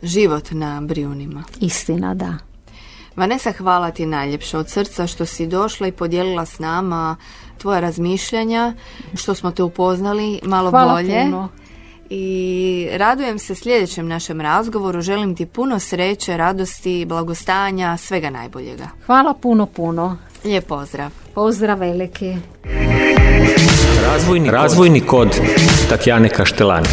[0.07, 1.44] život na Brijunima.
[1.61, 2.34] Istina, da.
[3.16, 7.16] Vanessa, hvala ti najljepše od srca što si došla i podijelila s nama
[7.59, 8.72] tvoja razmišljanja,
[9.14, 11.22] što smo te upoznali malo hvala bolje.
[11.24, 11.48] Puno.
[12.11, 15.00] I radujem se sljedećem našem razgovoru.
[15.00, 18.88] Želim ti puno sreće, radosti, blagostanja, svega najboljega.
[19.07, 20.16] Hvala puno, puno.
[20.44, 21.11] Lijep pozdrav.
[21.34, 22.36] Pozdrav veliki.
[24.04, 25.40] Razvojni, Razvojni kod
[25.88, 26.86] Tatjane Kaštelani.